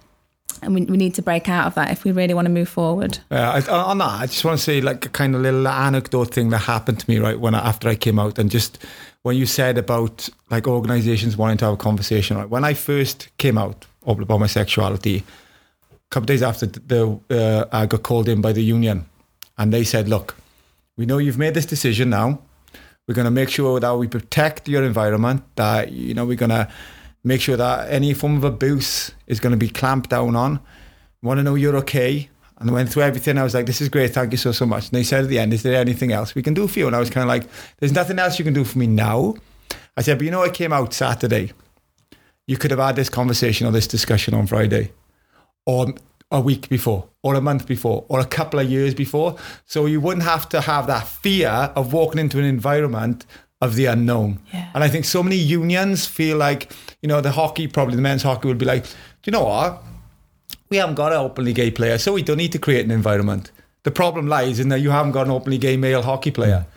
[0.62, 2.70] and we, we need to break out of that if we really want to move
[2.70, 3.20] forward.
[3.32, 6.34] Yeah, I, on that, I just want to say like a kind of little anecdote
[6.34, 8.80] thing that happened to me right when I, after I came out, and just
[9.24, 12.38] when you said about like organisations wanting to have a conversation.
[12.38, 15.24] Right, when I first came out about my sexuality,
[15.92, 19.06] a couple days after the uh, I got called in by the union,
[19.58, 20.36] and they said, "Look,
[20.98, 22.42] we know you've made this decision now.
[23.08, 25.44] We're going to make sure that we protect your environment.
[25.56, 26.70] That you know we're going to."
[27.24, 30.60] Make sure that any form of abuse is going to be clamped down on.
[31.22, 32.30] Want to know you're okay.
[32.58, 33.38] And I went through everything.
[33.38, 34.14] I was like, this is great.
[34.14, 34.90] Thank you so, so much.
[34.90, 36.88] And they said at the end, is there anything else we can do for you?
[36.88, 39.36] And I was kind of like, there's nothing else you can do for me now.
[39.96, 41.52] I said, but you know, I came out Saturday.
[42.48, 44.92] You could have had this conversation or this discussion on Friday
[45.66, 45.94] or
[46.32, 49.36] a week before or a month before or a couple of years before.
[49.66, 53.26] So you wouldn't have to have that fear of walking into an environment
[53.62, 54.40] of the unknown.
[54.54, 54.70] Yeah.
[54.74, 58.24] And I think so many unions feel like, you know, the hockey, probably the men's
[58.24, 58.92] hockey would be like, do
[59.26, 59.84] you know what?
[60.70, 63.52] We haven't got an openly gay player, so we don't need to create an environment.
[63.84, 66.66] The problem lies in that you haven't got an openly gay male hockey player.
[66.68, 66.74] Mm.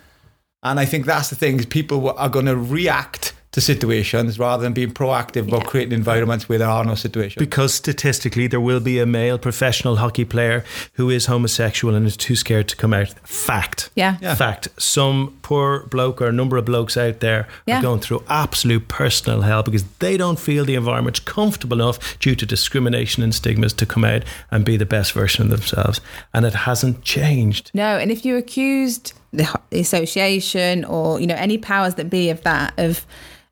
[0.63, 4.63] And I think that's the thing, is people are going to react to situations rather
[4.63, 7.39] than being proactive about creating environments where there are no situations.
[7.39, 12.17] Because statistically, there will be a male professional hockey player who is homosexual and is
[12.17, 13.09] too scared to come out.
[13.23, 13.89] Fact.
[13.95, 14.17] Yeah.
[14.21, 14.33] Yeah.
[14.35, 14.67] Fact.
[14.77, 17.77] Some poor bloke or a number of blokes out there Yeah.
[17.79, 22.35] are going through absolute personal hell because they don't feel the environment's comfortable enough due
[22.35, 26.01] to discrimination and stigmas to come out and be the best version of themselves.
[26.33, 27.69] And it hasn't changed.
[27.75, 32.29] No, and if you accused the, the association or you know any powers that be
[32.29, 33.05] of that of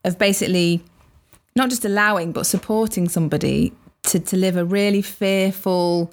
[0.03, 0.81] of basically
[1.55, 3.73] not just allowing but supporting somebody
[4.03, 6.11] to to live a really fearful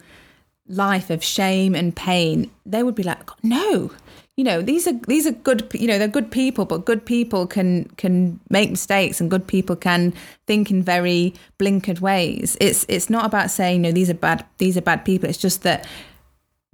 [0.68, 3.90] life of shame and pain, they would be like, no.
[4.36, 5.68] You know, these are these are good.
[5.74, 9.74] You know, they're good people, but good people can can make mistakes, and good people
[9.74, 10.14] can
[10.46, 12.56] think in very blinkered ways.
[12.60, 14.44] It's it's not about saying no, these are bad.
[14.58, 15.28] These are bad people.
[15.28, 15.88] It's just that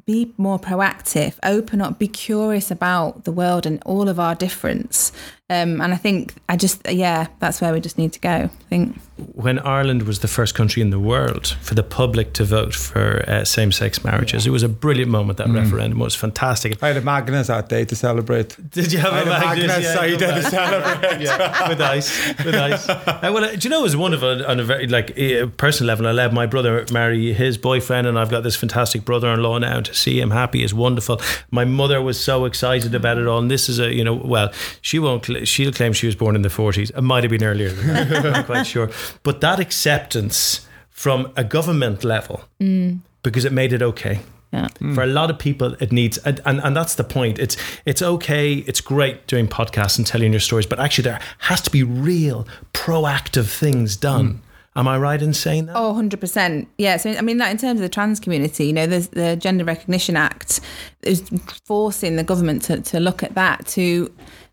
[0.05, 5.11] be more proactive, open up, be curious about the world and all of our difference.
[5.51, 8.31] Um, and I think I just, yeah, that's where we just need to go.
[8.31, 8.99] I think.
[9.35, 13.23] when Ireland was the first country in the world for the public to vote for
[13.29, 15.37] uh, same sex marriages, it was a brilliant moment.
[15.37, 16.83] That referendum It was fantastic.
[16.83, 18.57] I had a Magners that day to celebrate.
[18.71, 19.69] Did you have I a had a Magners?
[19.69, 21.21] Magners Yeah, cider good to celebrate.
[21.21, 22.89] yeah, with ice, with ice.
[22.89, 25.11] Uh, well, uh, do you know, it was one of a, on a very like
[25.19, 26.07] uh, personal level.
[26.07, 29.81] I let my brother marry his boyfriend, and I've got this fantastic brother-in-law now.
[29.81, 31.21] To see him happy is wonderful.
[31.51, 33.41] My mother was so excited about it all.
[33.41, 35.29] And this is a, you know, well, she won't.
[35.35, 36.91] Cl- She'll claim she was born in the forties.
[36.91, 37.71] It might have been earlier.
[37.71, 38.25] Than that.
[38.27, 38.91] I'm not quite sure.
[39.23, 42.99] But that acceptance from a government level, mm.
[43.23, 44.21] because it made it okay
[44.53, 44.69] Yeah.
[44.81, 44.95] Mm.
[44.95, 48.01] for a lot of people it needs and, and and that's the point it's it's
[48.03, 51.83] okay it's great doing podcasts and telling your stories but actually there has to be
[51.83, 54.39] real proactive things done mm.
[54.77, 56.67] am i right in saying that Oh, 100%.
[56.79, 56.97] Yeah.
[56.99, 59.65] So, I mean, that in terms of the trans community, you know, there's the Gender
[59.65, 60.61] Recognition Act
[61.03, 61.23] is
[61.67, 64.11] forcing the government to, to look at that to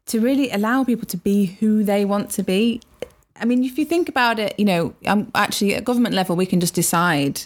[0.08, 2.82] to really allow people to be who they want to be.
[3.36, 6.46] I mean, if you think about it, you know, um, actually at government level, we
[6.46, 7.42] can just decide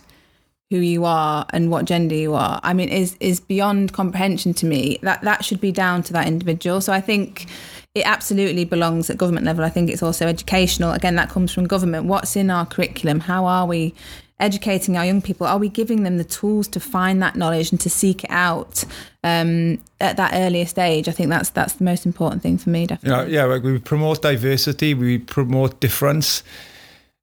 [0.71, 2.59] who you are and what gender you are.
[2.63, 4.99] I mean, is is beyond comprehension to me.
[5.01, 6.81] That that should be down to that individual.
[6.81, 7.47] So I think
[7.93, 9.63] it absolutely belongs at government level.
[9.63, 10.91] I think it's also educational.
[10.91, 12.05] Again, that comes from government.
[12.07, 13.21] What's in our curriculum?
[13.21, 13.93] How are we
[14.39, 15.47] educating our young people?
[15.47, 18.83] Are we giving them the tools to find that knowledge and to seek it out
[19.23, 21.07] um, at that earliest age?
[21.07, 22.87] I think that's that's the most important thing for me.
[22.87, 23.33] Definitely.
[23.33, 26.43] yeah, like we promote diversity, we promote difference,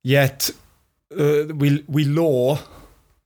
[0.03, 0.51] yet
[1.19, 2.59] uh, we we law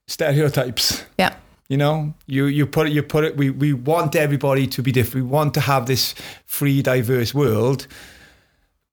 [0.08, 1.04] stereotypes.
[1.18, 1.34] Yeah.
[1.68, 3.36] You know, you you put it, you put it.
[3.36, 5.26] We we want everybody to be different.
[5.26, 6.14] We want to have this
[6.44, 7.88] free, diverse world,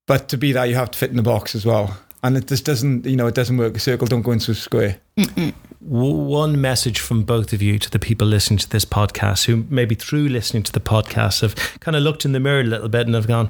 [0.07, 1.97] but to be that, you have to fit in the box as well.
[2.23, 3.75] And it just doesn't, you know, it doesn't work.
[3.75, 4.99] A circle don't go into a square.
[5.17, 9.65] W- one message from both of you to the people listening to this podcast who
[9.69, 12.87] maybe through listening to the podcast have kind of looked in the mirror a little
[12.87, 13.49] bit and have gone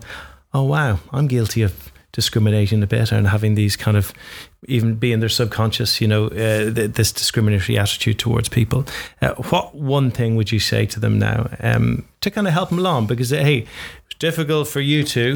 [0.53, 4.13] oh wow i'm guilty of discriminating a bit and having these kind of
[4.67, 8.85] even being their subconscious you know uh, th- this discriminatory attitude towards people
[9.21, 12.69] uh, what one thing would you say to them now um, to kind of help
[12.69, 13.59] them along because uh, hey
[14.02, 15.31] it's difficult for you two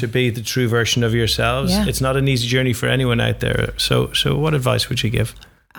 [0.00, 1.88] to be the true version of yourselves Yeah.
[1.90, 5.10] it's not an easy journey for anyone out there so so what advice would you
[5.18, 5.28] give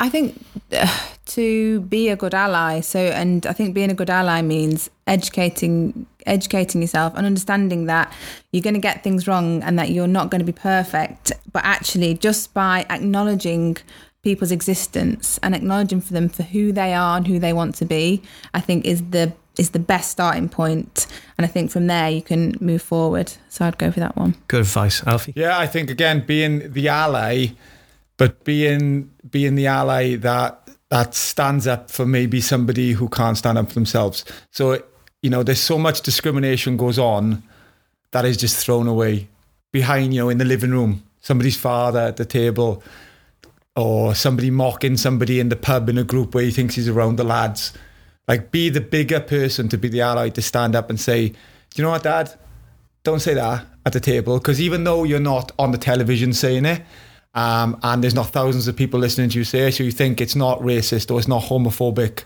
[0.06, 0.26] I think
[0.72, 0.88] uh,
[1.36, 2.80] to be a good ally.
[2.80, 8.08] So, and I think being a good ally means educating, educating yourself and understanding that
[8.52, 11.34] you're going to get things wrong and that you're not going to be perfect.
[11.52, 13.78] But actually, just by acknowledging
[14.24, 17.86] people's existence and acknowledging for them for who they are and who they want to
[17.86, 18.22] be,
[18.54, 21.08] I think is the is the best starting point.
[21.38, 23.34] And I think from there you can move forward.
[23.50, 24.36] So I'd go for that one.
[24.48, 27.48] good advice alfie Yeah, I think again being the ally,
[28.18, 33.58] but being being the ally that that stands up for maybe somebody who can't stand
[33.58, 34.26] up for themselves.
[34.52, 34.82] So
[35.22, 37.44] you know, there's so much discrimination goes on
[38.12, 39.28] that is just thrown away
[39.72, 42.84] behind you know in the living room, somebody's father at the table,
[43.76, 47.18] or somebody mocking somebody in the pub in a group where he thinks he's around
[47.18, 47.74] the lads.
[48.28, 51.36] Like, be the bigger person to be the ally to stand up and say, "Do
[51.76, 52.34] you know what, Dad?
[53.04, 56.66] don't say that at the table because even though you're not on the television saying
[56.66, 56.82] it
[57.34, 60.22] um, and there's not thousands of people listening to you say it so you think
[60.22, 62.24] it's not racist or it's not homophobic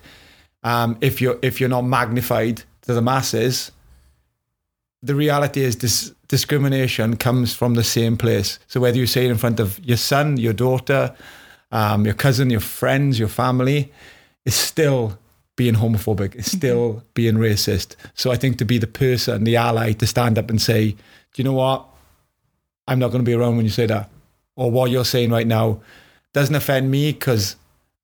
[0.63, 3.71] um, if you're if you're not magnified to the masses
[5.01, 9.31] the reality is this discrimination comes from the same place so whether you say it
[9.31, 11.15] in front of your son your daughter
[11.71, 13.91] um, your cousin your friends your family
[14.45, 15.17] it's still
[15.55, 16.57] being homophobic, it's mm-hmm.
[16.57, 17.95] still being racist.
[18.13, 20.97] So I think to be the person, the ally, to stand up and say, do
[21.35, 21.85] you know what?
[22.87, 24.09] I'm not going to be around when you say that.
[24.55, 25.81] Or what you're saying right now
[26.33, 27.55] doesn't offend me because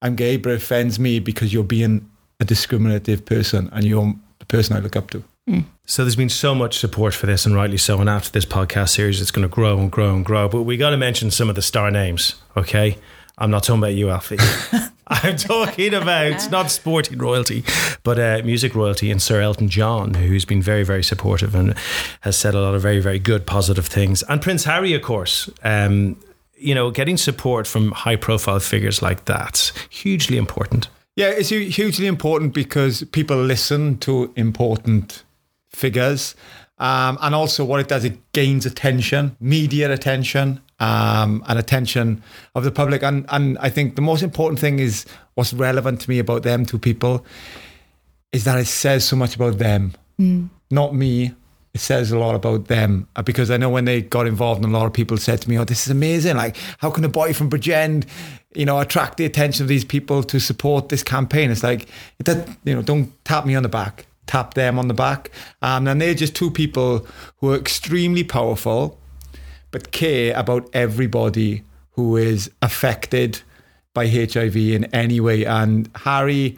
[0.01, 4.45] I'm gay, but it offends me because you're being a discriminative person and you're the
[4.45, 5.23] person I look up to.
[5.49, 5.65] Mm.
[5.85, 7.99] So there's been so much support for this, and rightly so.
[7.99, 10.47] And after this podcast series, it's going to grow and grow and grow.
[10.47, 12.97] But we got to mention some of the star names, okay?
[13.37, 14.37] I'm not talking about you, Alfie.
[15.23, 17.65] I'm talking about not sporting royalty,
[18.03, 21.75] but uh, music royalty and Sir Elton John, who's been very, very supportive and
[22.21, 24.23] has said a lot of very, very good, positive things.
[24.23, 25.49] And Prince Harry, of course.
[25.63, 26.17] Um,
[26.55, 30.87] you know, getting support from high profile figures like that, hugely important.
[31.17, 35.23] Yeah, it's hugely important because people listen to important
[35.69, 36.35] figures.
[36.81, 42.23] Um, and also, what it does, it gains attention, media attention, um, and attention
[42.55, 43.03] of the public.
[43.03, 45.05] And, and I think the most important thing is
[45.35, 47.23] what's relevant to me about them two people
[48.31, 49.93] is that it says so much about them,
[50.71, 51.35] not me.
[51.73, 54.73] It says a lot about them Uh, because I know when they got involved, and
[54.73, 56.35] a lot of people said to me, "Oh, this is amazing!
[56.35, 58.05] Like, how can a boy from Bridgend,
[58.55, 61.87] you know, attract the attention of these people to support this campaign?" It's like
[62.25, 65.31] that, you know, don't tap me on the back, tap them on the back.
[65.61, 67.05] Um, and they're just two people
[67.37, 68.99] who are extremely powerful,
[69.71, 73.41] but care about everybody who is affected
[73.93, 75.45] by HIV in any way.
[75.45, 76.57] And Harry,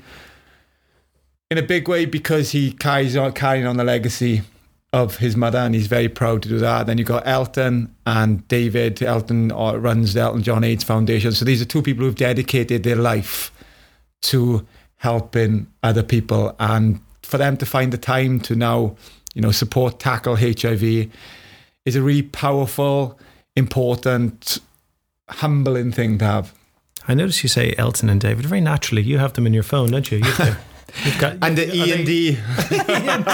[1.50, 4.44] in a big way, because he carries on carrying on the legacy
[4.94, 6.86] of his mother, and he's very proud to do that.
[6.86, 9.02] Then you've got Elton and David.
[9.02, 11.32] Elton uh, runs the Elton John AIDS Foundation.
[11.32, 13.52] So these are two people who've dedicated their life
[14.24, 14.66] to
[14.98, 18.96] helping other people, and for them to find the time to now,
[19.34, 21.10] you know, support tackle HIV
[21.86, 23.20] is a really powerful,
[23.56, 24.60] important,
[25.30, 26.54] humbling thing to have.
[27.08, 29.02] I notice you say Elton and David very naturally.
[29.02, 30.22] You have them in your phone, don't you?
[30.22, 30.58] Got-
[31.04, 32.30] you've got And the E and D.
[32.30, 32.38] And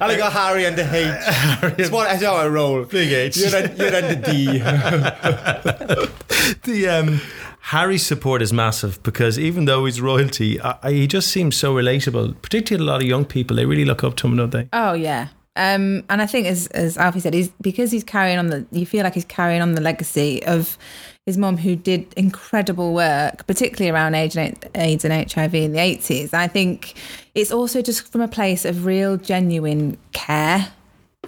[0.00, 1.74] I got Harry and the H.
[1.78, 2.84] It's what that's how I roll.
[2.84, 3.36] Big H.
[3.36, 4.58] You're on, you're on the D.
[6.72, 7.20] the um,
[7.60, 11.74] Harry's support is massive because even though he's royalty, I, I, he just seems so
[11.74, 12.40] relatable.
[12.42, 14.68] Particularly a lot of young people, they really look up to him, don't they?
[14.72, 15.28] Oh yeah.
[15.54, 18.86] Um, and I think as as Alfie said, he's because he's carrying on the you
[18.86, 20.78] feel like he's carrying on the legacy of
[21.26, 26.34] his mom, who did incredible work, particularly around AIDS and HIV in the eighties.
[26.34, 26.94] I think
[27.34, 30.72] it's also just from a place of real genuine care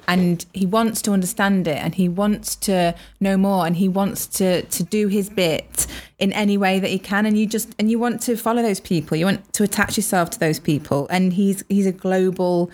[0.08, 4.26] and he wants to understand it and he wants to know more and he wants
[4.26, 5.86] to to do his bit
[6.18, 7.26] in any way that he can.
[7.26, 9.16] And you just and you want to follow those people.
[9.16, 11.06] You want to attach yourself to those people.
[11.10, 12.70] And he's he's a global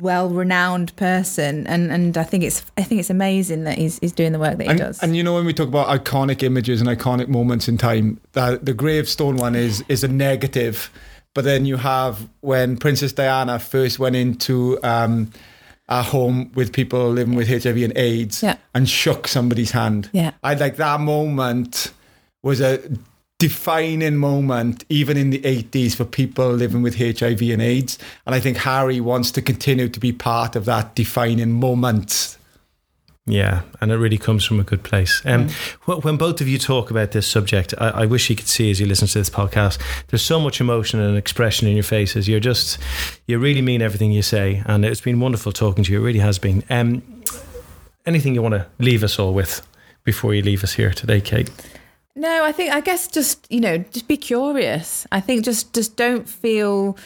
[0.00, 1.66] well renowned person.
[1.66, 4.58] And and I think it's I think it's amazing that he's he's doing the work
[4.58, 5.02] that he And, does.
[5.02, 8.64] and you know when we talk about iconic images and iconic moments in time, that
[8.64, 10.90] the gravestone one is is a negative,
[11.34, 15.30] but then you have when Princess Diana first went into um,
[15.88, 18.56] a home with people living with HIV and AIDS Yeah.
[18.74, 20.10] and shook somebody's hand.
[20.12, 20.32] Yeah.
[20.42, 21.92] I like that moment
[22.42, 22.80] was a
[23.38, 28.40] defining moment even in the 80s for people living with HIV and AIDS and I
[28.40, 32.38] think Harry wants to continue to be part of that defining moment
[33.28, 35.20] Yeah, and it really comes from a good place.
[35.24, 35.48] Um,
[35.84, 38.70] wh- When both of you talk about this subject, I, I wish you could see
[38.70, 39.80] as you listen to this podcast.
[40.08, 42.28] There's so much emotion and expression in your faces.
[42.28, 42.78] You're just,
[43.26, 46.00] you really mean everything you say, and it's been wonderful talking to you.
[46.00, 46.62] It really has been.
[46.70, 47.02] Um,
[48.04, 49.66] anything you want to leave us all with
[50.04, 51.50] before you leave us here today, Kate?
[52.14, 55.06] No, I think I guess just you know just be curious.
[55.12, 56.96] I think just just don't feel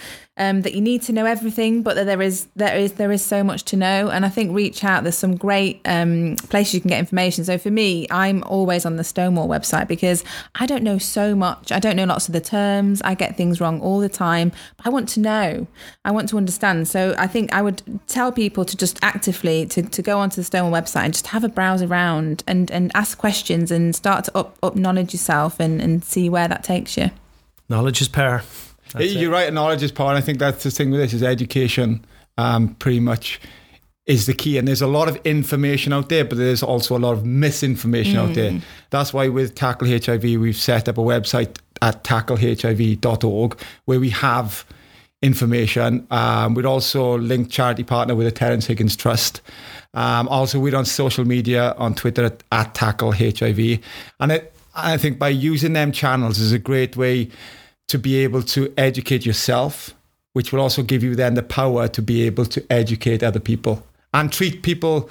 [0.41, 3.23] um, that you need to know everything, but that there is there is there is
[3.23, 4.09] so much to know.
[4.09, 5.03] And I think reach out.
[5.03, 7.45] There's some great um, places you can get information.
[7.45, 10.25] So for me, I'm always on the Stonewall website because
[10.55, 11.71] I don't know so much.
[11.71, 13.03] I don't know lots of the terms.
[13.03, 14.51] I get things wrong all the time.
[14.79, 15.67] But I want to know.
[16.07, 16.89] I want to understand.
[16.89, 20.45] So I think I would tell people to just actively to, to go onto the
[20.45, 24.39] Stonewall website and just have a browse around and and ask questions and start to
[24.39, 27.11] up up knowledge yourself and and see where that takes you.
[27.69, 28.43] Knowledge is power.
[28.93, 30.09] That's You're right, knowledge is power.
[30.11, 32.05] And I think that's the thing with this is education.
[32.39, 33.41] Um, pretty much
[34.07, 34.59] is the key.
[34.59, 38.17] And there's a lot of information out there, but there's also a lot of misinformation
[38.17, 38.61] out there.
[38.91, 44.65] That's why with Tackle HIV, we've set up a website at tacklehiv.org where we have
[45.23, 46.07] information.
[46.11, 49.43] Um, we're also linked charity partner with the Terence Higgins Trust.
[49.95, 53.81] Um, also, we're on social media on Twitter at, at Tackle HIV.
[54.19, 57.29] And it, I think by using them channels is a great way
[57.91, 59.95] to be able to educate yourself,
[60.33, 63.85] which will also give you then the power to be able to educate other people
[64.15, 65.11] and treat people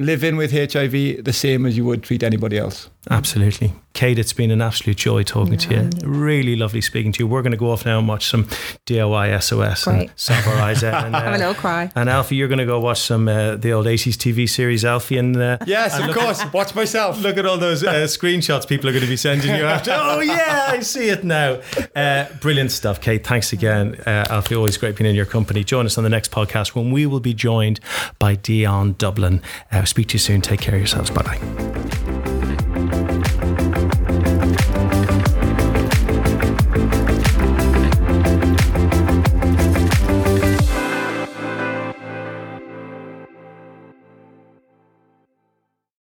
[0.00, 2.90] living with HIV the same as you would treat anybody else.
[3.10, 3.72] Absolutely.
[3.94, 5.90] Kate, it's been an absolute joy talking to you.
[6.08, 7.26] Really lovely speaking to you.
[7.26, 8.44] We're going to go off now and watch some
[8.86, 10.00] DIY SOS Great.
[10.02, 11.04] and Salve Our Eyes Out.
[11.04, 11.90] And, uh, Have a little cry.
[11.94, 15.18] And Alfie, you're going to go watch some uh, the old 80s TV series, Alfie.
[15.18, 16.42] And uh, Yes, and of look- course.
[16.54, 17.20] Watch myself.
[17.20, 19.90] Look at all those uh, screenshots people are going to be sending you after.
[20.02, 21.60] Oh, yeah, I see it now.
[21.94, 23.26] Uh, brilliant stuff, Kate.
[23.26, 23.96] Thanks again.
[24.06, 25.64] Uh, Alfie, always great being in your company.
[25.64, 27.78] Join us on the next podcast when we will be joined
[28.18, 29.42] by Dion Dublin.
[29.70, 30.40] Uh, speak to you soon.
[30.40, 31.10] Take care of yourselves.
[31.10, 32.01] Bye bye.